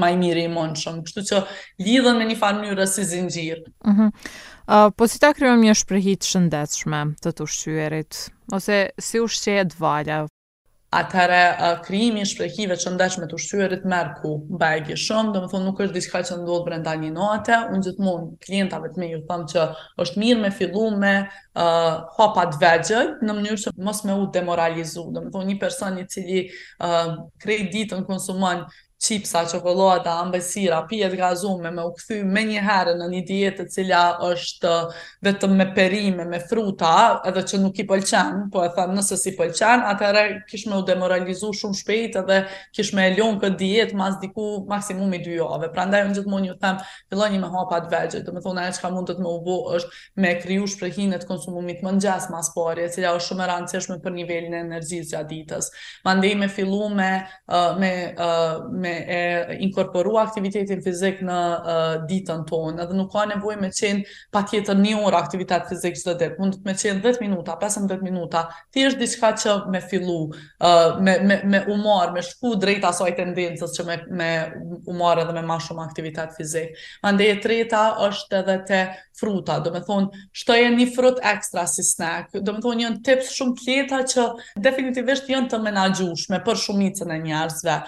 ma 0.00 0.08
i 0.08 0.16
mirë 0.22 0.46
i 0.48 0.52
monë 0.56 0.82
shumë, 0.86 1.04
kështu 1.10 1.26
që 1.32 1.42
lidhën 1.84 2.16
me 2.22 2.30
një 2.32 2.40
farë 2.40 2.88
si 2.94 3.10
Uh, 4.68 4.92
po 4.96 5.08
si 5.08 5.18
ta 5.20 5.32
kryon 5.34 5.62
një 5.64 5.74
shprehi 5.82 6.12
të 6.20 6.28
shëndetshme 6.32 6.98
të 7.24 7.30
të 7.38 7.44
ushqyerit, 7.46 8.18
ose 8.58 8.76
si 9.06 9.22
ushqyet 9.24 9.74
valja? 9.82 10.20
Atare, 10.98 11.40
uh, 11.64 11.72
kryimi 11.86 12.24
shprehive 12.26 12.74
të 12.76 12.84
shëndetshme 12.84 13.28
të 13.30 13.36
ushqyerit 13.38 13.84
merë 13.92 14.14
ku 14.22 14.32
bëjgi 14.62 14.96
shumë, 15.04 15.34
dhe 15.36 15.42
më 15.44 15.50
thonë 15.52 15.66
nuk 15.68 15.82
është 15.86 15.96
diska 15.98 16.22
që 16.28 16.38
ndodhë 16.40 16.66
brenda 16.68 16.94
një 17.02 17.10
note, 17.16 17.58
unë 17.74 17.86
gjithmonë 17.88 18.26
klientave 18.46 18.90
të 18.94 19.02
me 19.04 19.10
ju 19.12 19.20
thëmë 19.30 19.48
që 19.54 19.66
është 20.04 20.24
mirë 20.24 20.40
me 20.44 20.52
fillu 20.60 20.86
me 21.04 21.14
uh, 21.22 21.94
hapat 22.18 22.58
vegjëj 22.62 23.06
në 23.26 23.38
mënyrë 23.38 23.62
që 23.66 23.74
mos 23.90 24.04
me 24.08 24.18
u 24.24 24.28
demoralizu, 24.38 25.06
dhe 25.16 25.26
më 25.26 25.34
thonë 25.38 25.50
një 25.52 25.58
person 25.66 26.02
i 26.02 26.06
cili 26.16 26.44
uh, 26.46 27.18
krej 27.46 27.62
ditë 27.74 28.02
në 28.02 28.62
qipsa, 29.00 29.40
qokolata, 29.48 30.12
ambesira, 30.20 30.82
pjetë 30.88 31.16
gazume, 31.18 31.70
me 31.72 31.84
u 31.88 31.92
këthy 31.96 32.18
me 32.28 32.42
një 32.50 32.60
herë 32.66 32.92
në 33.00 33.06
një 33.14 33.20
dietë 33.30 33.56
të 33.60 33.74
cila 33.74 34.00
është 34.28 34.72
vetëm 35.26 35.54
me 35.56 35.66
perime, 35.74 36.26
me 36.28 36.40
fruta, 36.44 36.90
edhe 37.26 37.42
që 37.52 37.60
nuk 37.62 37.80
i 37.80 37.86
pëlqen, 37.88 38.42
po 38.52 38.64
e 38.66 38.70
thënë 38.76 38.98
nëse 38.98 39.16
si 39.22 39.32
pëlqen, 39.38 39.86
atëre 39.90 40.24
kishme 40.50 40.74
me 40.74 40.82
u 40.82 40.86
demoralizu 40.90 41.48
shumë 41.56 41.78
shpejt 41.80 42.18
edhe 42.20 42.40
kishme 42.76 43.00
me 43.00 43.06
elion 43.08 43.38
këtë 43.40 43.58
dietë 43.62 43.96
mas 43.96 44.18
diku 44.20 44.50
maksimum 44.68 45.16
i 45.16 45.22
dy 45.24 45.38
jove. 45.38 45.70
Pra 45.72 45.86
ndaj 45.88 46.04
unë 46.10 46.16
gjithë 46.18 46.32
mund 46.34 46.50
ju 46.50 46.58
them, 46.60 46.76
filloni 47.10 47.40
me 47.46 47.50
hapat 47.54 47.88
vegje, 47.92 48.20
dhe 48.26 48.36
me 48.36 48.44
thona 48.44 48.66
e 48.68 48.76
që 48.76 48.84
ka 48.84 48.92
mund 48.92 49.08
të 49.08 49.16
të 49.16 49.24
më 49.24 49.58
është 49.80 50.04
me 50.24 50.34
kryu 50.42 50.68
shprehinë 50.74 51.22
konsumumit 51.30 51.80
më 51.88 51.96
nxas 51.96 52.28
mas 52.34 52.52
e 52.84 52.88
cila 52.92 53.14
është 53.16 53.26
shumë 53.30 53.44
e 53.44 53.48
rancishme 53.54 53.96
për 54.04 54.12
nivelin 54.18 54.54
e 54.54 54.60
energjizja 54.66 55.22
ditës. 55.24 55.70
Ma 56.04 56.14
me 56.40 56.48
fillu 56.50 56.88
me, 56.94 57.12
uh, 57.48 57.76
me, 57.78 57.92
uh, 58.18 58.62
me 58.82 58.89
me 58.90 59.04
e 59.08 59.56
inkorporu 59.64 60.14
aktivitetin 60.18 60.80
fizik 60.84 61.20
në 61.24 61.36
uh, 61.56 61.94
ditën 62.10 62.42
tonë, 62.48 62.82
edhe 62.84 62.96
nuk 62.98 63.10
ka 63.12 63.24
nevoj 63.30 63.56
me 63.60 63.70
qenë 63.74 64.02
pa 64.34 64.42
tjetër 64.50 64.78
një 64.80 64.94
orë 65.06 65.18
aktivitet 65.18 65.68
fizik 65.70 65.96
qdo 65.98 66.14
ditë, 66.20 66.38
mund 66.40 66.58
të 66.60 66.68
me 66.68 66.74
qenë 66.78 67.02
10 67.04 67.20
minuta, 67.24 67.56
15 67.60 68.00
minuta, 68.06 68.44
thjesht 68.74 69.00
diçka 69.00 69.32
që 69.42 69.56
me 69.74 69.82
fillu, 69.90 70.20
uh, 70.30 70.98
me, 71.06 71.16
me, 71.26 71.40
me 71.54 71.62
umar, 71.74 72.12
me 72.16 72.24
shku 72.26 72.54
drejta 72.62 72.90
asaj 72.92 73.14
tendencës 73.18 73.74
që 73.76 73.86
me, 73.88 73.98
me 74.20 74.30
umar 74.94 75.22
edhe 75.24 75.36
me 75.38 75.44
ma 75.50 75.60
shumë 75.62 75.84
aktivitet 75.86 76.34
fizik. 76.38 76.74
Mande 77.04 77.28
e 77.30 77.38
treta 77.42 77.84
është 78.08 78.40
edhe 78.42 78.58
te 78.68 78.82
fruta, 79.20 79.58
do 79.60 79.72
me 79.74 79.82
thonë, 79.84 80.24
shtoje 80.42 80.70
një 80.78 80.88
frut 80.96 81.20
ekstra 81.34 81.66
si 81.68 81.84
snack, 81.86 82.38
do 82.46 82.56
me 82.56 82.62
thonë 82.64 82.80
një 82.82 82.92
tips 83.06 83.34
shumë 83.36 83.56
tjeta 83.64 84.02
që 84.12 84.28
definitivisht 84.68 85.28
jënë 85.30 85.50
të 85.52 85.60
menagjushme 85.66 86.40
për 86.46 86.62
shumicën 86.66 87.12
e 87.16 87.20
njerëzve. 87.26 87.82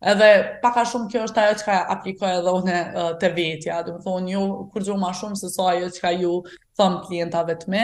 Edhe 0.00 0.58
paka 0.62 0.84
shumë 0.86 1.10
kjo 1.10 1.22
është 1.28 1.40
ajo 1.42 1.54
që 1.60 1.64
ka 1.68 1.76
aplikoj 1.94 2.28
edhe 2.36 2.52
une 2.56 2.74
të 3.22 3.30
vetja, 3.38 3.78
dhe 3.86 3.94
më 3.96 4.02
thonë 4.04 4.34
ju 4.36 4.42
kur 4.74 4.84
gjo 4.86 4.98
ma 5.04 5.08
shumë 5.20 5.38
se 5.40 5.48
so 5.54 5.64
ajo 5.70 5.88
që 5.96 6.04
ka 6.04 6.12
ju 6.20 6.36
thëmë 6.80 7.00
klientave 7.08 7.56
të 7.64 7.72
me, 7.74 7.82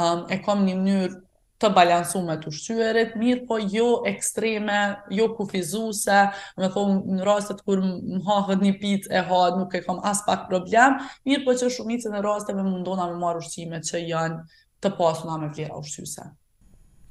um, 0.00 0.24
e 0.36 0.40
kom 0.48 0.64
një 0.66 0.74
mënyrë 0.80 1.20
të 1.62 1.70
balansu 1.76 2.24
me 2.26 2.34
të 2.42 2.54
shqyërit, 2.58 3.14
mirë 3.22 3.44
po 3.52 3.60
jo 3.76 3.86
ekstreme, 4.10 4.80
jo 5.20 5.28
kufizuse, 5.38 6.18
me 6.58 6.72
thonë 6.74 6.98
në 7.20 7.30
rastet 7.30 7.62
kur 7.68 7.78
më 7.86 8.24
hahët 8.26 8.66
një 8.66 8.74
pit 8.82 9.06
e 9.06 9.22
hahët 9.30 9.62
nuk 9.62 9.78
e 9.78 9.84
kom 9.86 10.02
as 10.10 10.24
pak 10.26 10.48
problem, 10.50 10.98
mirë 11.30 11.46
po 11.46 11.54
që 11.62 11.70
shumitë 11.78 12.10
e 12.10 12.16
në 12.16 12.26
rastet 12.26 12.58
me 12.58 12.66
mundona 12.66 13.06
me 13.12 13.20
marë 13.22 13.46
ushqime 13.46 13.78
që 13.86 14.02
janë 14.08 14.42
të 14.82 14.96
pasuna 14.98 15.38
me 15.44 15.54
vjera 15.54 15.78
ushqyëse. 15.78 16.32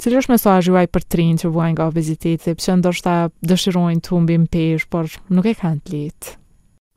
Cili 0.02 0.18
është 0.18 0.32
mesazh 0.34 0.66
juaj 0.72 0.88
për 0.90 1.04
trinj 1.14 1.36
që 1.44 1.50
vuajnë 1.54 1.76
nga 1.78 1.86
obeziteti, 1.92 2.56
pse 2.58 2.74
ndoshta 2.82 3.12
dëshirojnë 3.52 4.02
të 4.08 4.14
humbin 4.16 4.48
peshë, 4.56 4.88
por 4.96 5.10
nuk 5.38 5.46
e 5.46 5.54
kanë 5.60 5.84
të 5.86 5.94
lehtë? 5.94 6.32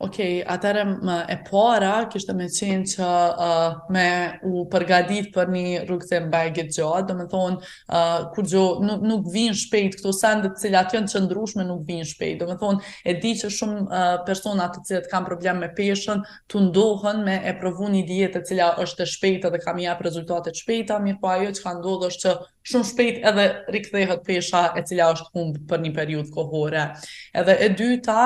Okej, 0.05 0.39
okay, 0.43 0.81
më 1.09 1.13
e 1.31 1.35
para, 1.47 1.91
kishtë 2.11 2.33
me 2.35 2.47
qenë 2.51 2.89
që 2.93 3.11
uh, 3.43 3.75
me 3.95 4.07
u 4.49 4.63
përgadit 4.73 5.29
për 5.35 5.51
një 5.53 5.83
rrugë 5.85 6.09
të 6.09 6.19
mbajgit 6.25 6.73
gjatë, 6.75 7.05
do 7.11 7.15
me 7.19 7.27
thonë, 7.31 7.61
uh, 7.61 8.25
kur 8.35 8.49
gjo 8.51 8.63
nuk, 8.83 9.05
nuk 9.11 9.29
vinë 9.37 9.55
shpejt, 9.61 9.99
këto 10.01 10.11
sendet 10.17 10.57
cilat 10.59 10.97
jënë 10.97 11.13
që 11.13 11.19
qëndrushme, 11.21 11.63
nuk 11.69 11.85
vinë 11.87 12.09
shpejt, 12.09 12.41
do 12.41 12.49
me 12.49 12.57
thonë, 12.65 12.81
e 12.81 13.15
di 13.21 13.35
që 13.39 13.51
shumë 13.53 13.83
uh, 13.85 14.17
personat 14.27 14.75
të 14.75 14.83
cilët 14.89 15.07
kam 15.13 15.29
problem 15.29 15.61
me 15.63 15.69
peshën, 15.77 16.25
të 16.51 16.65
ndohën 16.69 17.23
me 17.29 17.37
e 17.45 17.53
provu 17.61 17.87
një 17.95 18.03
dietë 18.11 18.41
të 18.41 18.49
cila 18.51 18.73
është 18.83 19.05
e 19.07 19.11
shpejtë 19.13 19.53
dhe 19.55 19.63
kam 19.63 19.79
jap 19.85 20.03
rezultate 20.09 20.53
shpejta, 20.57 20.99
mirë 21.07 21.21
po 21.23 21.31
ajo 21.37 21.55
që 21.61 21.65
ka 21.69 21.77
ndodhë 21.79 22.11
është 22.11 22.25
që 22.25 22.35
shumë 22.69 22.87
shpejt 22.89 23.17
edhe 23.29 23.43
rikthehet 23.75 24.23
pesha 24.29 24.61
e 24.79 24.83
cila 24.89 25.09
është 25.13 25.27
humbur 25.35 25.65
për 25.71 25.83
një 25.85 25.91
periudhë 25.99 26.33
kohore. 26.37 26.85
Edhe 27.41 27.57
e 27.67 27.69
dyta 27.81 28.17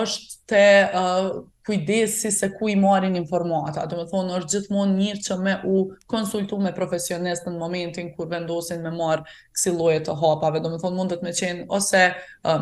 është 0.00 0.52
te 0.52 0.66
uh, 1.04 1.30
kujdesi 1.68 2.30
se 2.32 2.48
ku 2.56 2.68
i 2.72 2.76
marrin 2.80 3.16
informata. 3.18 3.84
Do 3.90 3.98
të 4.00 4.06
thonë 4.08 4.36
është 4.38 4.54
gjithmonë 4.54 4.94
mirë 4.96 5.20
që 5.26 5.36
me 5.44 5.56
u 5.68 5.80
konsultu 6.08 6.56
me 6.64 6.72
profesionist 6.74 7.44
në 7.50 7.58
momentin 7.60 8.06
kur 8.16 8.30
vendosin 8.30 8.80
me 8.86 8.92
marr 8.96 9.26
kësi 9.52 9.74
lloje 9.76 10.00
të 10.06 10.14
hapave. 10.22 10.62
Do 10.64 10.70
të 10.72 10.78
thonë 10.86 10.96
mundet 11.02 11.26
me 11.26 11.34
qenë 11.36 11.66
ose 11.76 12.02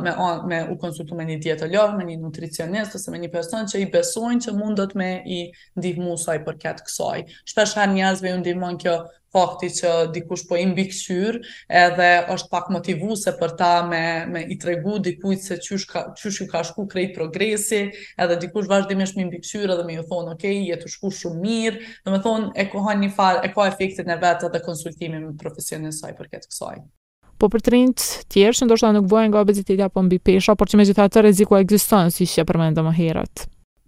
me 0.02 0.14
me 0.50 0.58
u 0.72 0.74
konsultu 0.82 1.14
me 1.14 1.26
një 1.28 1.36
dietolog, 1.44 1.94
me 2.00 2.08
një 2.08 2.16
nutricionist 2.24 2.96
ose 2.98 3.14
me 3.14 3.20
një 3.22 3.30
person 3.36 3.70
që 3.70 3.84
i 3.84 3.90
besojnë 3.94 4.48
që 4.48 4.56
mundet 4.58 4.96
me 4.98 5.12
i 5.38 5.38
ndihmu 5.78 6.18
sa 6.18 6.34
i 6.34 6.42
përket 6.48 6.82
kësaj. 6.88 7.28
Shpesh 7.46 7.76
herë 7.78 7.94
njerëzve 8.00 8.34
ju 8.34 8.40
ndihmon 8.42 8.80
kjo 8.82 8.96
fakti 9.36 9.68
që 9.74 9.88
dikush 10.14 10.46
po 10.48 10.56
i 10.56 10.62
mbikëqyr 10.70 11.36
edhe 11.76 12.06
është 12.32 12.48
pak 12.50 12.70
motivuese 12.72 13.34
për 13.36 13.50
ta 13.58 13.72
me 13.84 14.00
me 14.32 14.44
i 14.54 14.56
tregu 14.62 14.94
dikujt 15.08 15.42
se 15.44 15.58
çysh 15.64 15.84
ka 15.90 16.04
çysh 16.16 16.46
ka 16.52 16.62
shku 16.64 16.86
krejt 16.88 17.12
progresi 17.18 17.80
edhe 18.22 18.38
dikush 18.46 18.70
vazhdim 18.70 18.95
me 18.98 19.06
është 19.08 19.20
mi 19.20 19.24
mbikëshyre 19.30 19.76
dhe 19.78 19.84
më 19.88 19.96
ju 19.98 20.04
thonë, 20.10 20.34
ok, 20.36 20.44
je 20.70 20.78
të 20.82 20.92
shku 20.94 21.10
shumë 21.20 21.42
mirë, 21.42 21.80
dhe 22.06 22.14
me 22.14 22.20
thonë, 22.26 22.50
e 22.62 22.66
koha 22.72 22.94
një 23.02 23.10
farë, 23.18 23.42
e 23.48 23.52
koha 23.54 23.70
efektet 23.72 24.08
e 24.08 24.18
vetë 24.24 24.52
dhe 24.54 24.62
konsultimin 24.66 25.24
me 25.28 25.34
profesionin 25.42 25.94
saj 26.00 26.14
për 26.18 26.32
këtë 26.34 26.50
kësaj. 26.52 26.78
Po 27.36 27.50
për 27.52 27.64
trinjt 27.68 28.06
tjerë, 28.32 28.56
që 28.62 28.68
ndoshta 28.70 28.92
nuk 28.96 29.10
vojnë 29.12 29.32
nga 29.34 29.44
obeziteti 29.44 29.84
apo 29.86 30.04
mbi 30.06 30.20
pesha, 30.30 30.56
por 30.56 30.70
që 30.72 30.80
me 30.80 30.88
gjitha 30.88 31.10
të 31.12 31.26
reziku 31.28 31.60
e 31.60 31.66
si 31.76 32.26
që 32.36 32.48
përmendëm 32.52 32.90
më 32.90 32.96
herët 33.02 33.46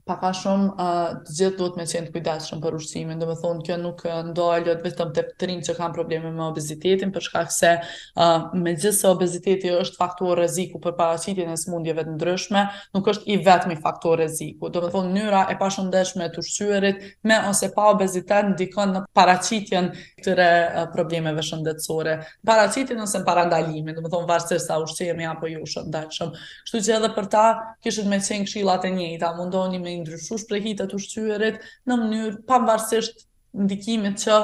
pak 0.09 0.25
a 0.25 0.31
shumë 0.35 0.69
uh, 0.73 1.11
të 1.27 1.35
gjithë 1.37 1.59
duhet 1.59 1.77
me 1.79 1.85
qenë 1.89 2.09
të 2.09 2.15
kujdeshëm 2.15 2.63
për 2.65 2.77
ushqimin, 2.79 3.19
dhe 3.21 3.27
me 3.29 3.35
thonë 3.39 3.65
kjo 3.67 3.77
nuk 3.83 4.03
ndojlët 4.31 4.81
vetëm 4.87 5.11
të 5.15 5.25
pëtërin 5.29 5.61
që 5.69 5.75
kam 5.77 5.95
probleme 5.97 6.31
me 6.33 6.45
obezitetin, 6.47 7.13
për 7.15 7.25
shkak 7.27 7.53
se 7.55 7.75
uh, 7.79 8.49
me 8.57 8.73
gjithë 8.77 8.95
se 9.03 9.11
obeziteti 9.11 9.73
është 9.77 10.01
faktor 10.01 10.41
reziku 10.41 10.81
për 10.87 10.97
paracitin 10.99 11.53
e 11.53 11.57
smundjeve 11.61 12.07
të 12.09 12.17
ndryshme, 12.17 12.65
nuk 12.97 13.11
është 13.13 13.29
i 13.29 13.41
vetëmi 13.47 13.77
faktor 13.85 14.17
reziku. 14.23 14.71
Dhe 14.73 14.85
me 14.87 14.91
thonë 14.97 15.13
njëra 15.19 15.43
e 15.53 15.59
pashëndeshme 15.61 16.31
të 16.33 16.43
ushqyërit 16.45 17.05
me 17.29 17.39
ose 17.51 17.69
pa 17.77 17.91
obezitet 17.93 18.49
ndikon 18.55 18.95
në 18.97 19.05
paracitin 19.19 19.93
këtëre 20.23 20.49
uh, 20.49 20.89
problemeve 20.95 21.45
shëndetsore. 21.45 22.17
Paracitin 22.49 23.05
ose 23.05 23.21
në 23.21 23.29
parandalimin, 23.29 23.93
dhe 23.99 24.05
me 24.07 24.13
thonë 24.15 24.29
varsër 24.31 24.65
sa 24.65 24.81
ushqyemi 24.81 25.29
apo 25.29 25.53
ju 25.53 25.61
jo 25.61 25.69
shëndeshëm. 25.77 26.33
Kështu 26.65 26.83
që 26.89 26.97
edhe 26.97 27.13
për 27.19 27.29
ta, 27.37 27.45
kishët 27.85 28.09
me 28.09 28.23
qenë 28.25 28.49
këshilat 28.49 28.89
e 28.89 28.95
njëta, 28.97 29.35
mundoni 29.37 29.81
me 29.83 29.98
ndryshu 30.03 30.39
shprehit 30.43 30.83
e 30.83 30.87
të 30.91 30.99
ushqyërit, 30.99 31.59
në 31.89 31.97
mënyrë 32.03 32.41
pavarësisht 32.49 33.25
ndikimit 33.59 34.21
që 34.25 34.39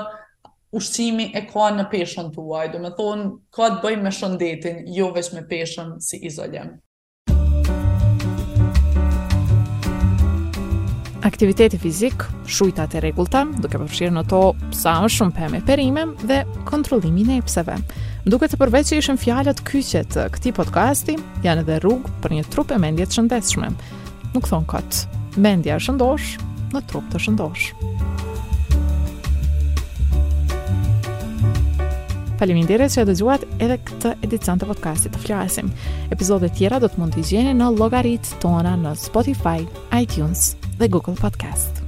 ushqimi 0.74 1.28
e 1.38 1.44
ka 1.50 1.68
në 1.76 1.88
peshen 1.92 2.32
të 2.34 2.42
uaj, 2.44 2.72
do 2.74 2.80
me 2.82 2.92
thonë, 2.98 3.28
ka 3.54 3.68
të 3.74 3.82
bëj 3.84 3.98
me 4.04 4.14
shëndetin, 4.16 4.82
jo 4.96 5.12
veç 5.14 5.32
me 5.36 5.44
peshen 5.50 5.96
si 6.04 6.22
izolim. 6.30 6.74
Aktiviteti 11.24 11.78
fizik, 11.80 12.26
shujtat 12.52 12.98
e 12.98 13.00
regullta, 13.00 13.46
duke 13.64 13.78
përshirë 13.80 14.12
në 14.12 14.22
to 14.28 14.40
sa 14.76 14.98
më 15.00 15.08
shumë 15.14 15.32
për 15.38 15.54
me 15.54 15.60
perime 15.64 16.02
dhe 16.28 16.42
kontrolimin 16.68 17.30
e 17.38 17.40
pseve. 17.46 17.78
Duke 18.28 18.48
të 18.48 18.58
përveq 18.60 18.86
që 18.90 18.98
ishën 19.00 19.18
fjallat 19.20 19.64
kyqet 19.68 20.10
të 20.14 20.28
këti 20.36 20.52
podcasti, 20.60 21.16
janë 21.46 21.64
edhe 21.64 21.78
rrugë 21.84 22.12
për 22.24 22.38
një 22.38 22.46
trup 22.52 22.76
e 22.76 22.80
mendjet 22.80 23.16
shëndeshme. 23.16 23.72
Nuk 24.34 24.48
thonë 24.50 24.68
këtë, 24.72 25.02
mendja 25.40 25.78
shëndosh 25.80 26.36
në 26.74 26.82
trup 26.90 27.06
të 27.12 27.20
shëndosh. 27.26 27.68
Faleminderit 32.34 32.90
që 32.90 33.04
e 33.04 33.08
dëgjuat 33.08 33.44
edhe 33.62 33.76
këtë 33.88 34.14
edicion 34.26 34.58
të 34.60 34.68
podcastit 34.72 35.14
të 35.14 35.22
Flasim. 35.22 35.70
Epizodet 36.14 36.56
tjera 36.58 36.80
do 36.82 36.90
të 36.90 37.00
mund 37.02 37.16
të 37.16 37.24
gjeni 37.30 37.54
në 37.60 37.70
llogaritë 37.78 38.40
tona 38.42 38.74
në 38.80 38.96
Spotify, 39.06 39.60
iTunes 40.02 40.52
dhe 40.82 40.90
Google 40.90 41.16
Podcasts. 41.20 41.83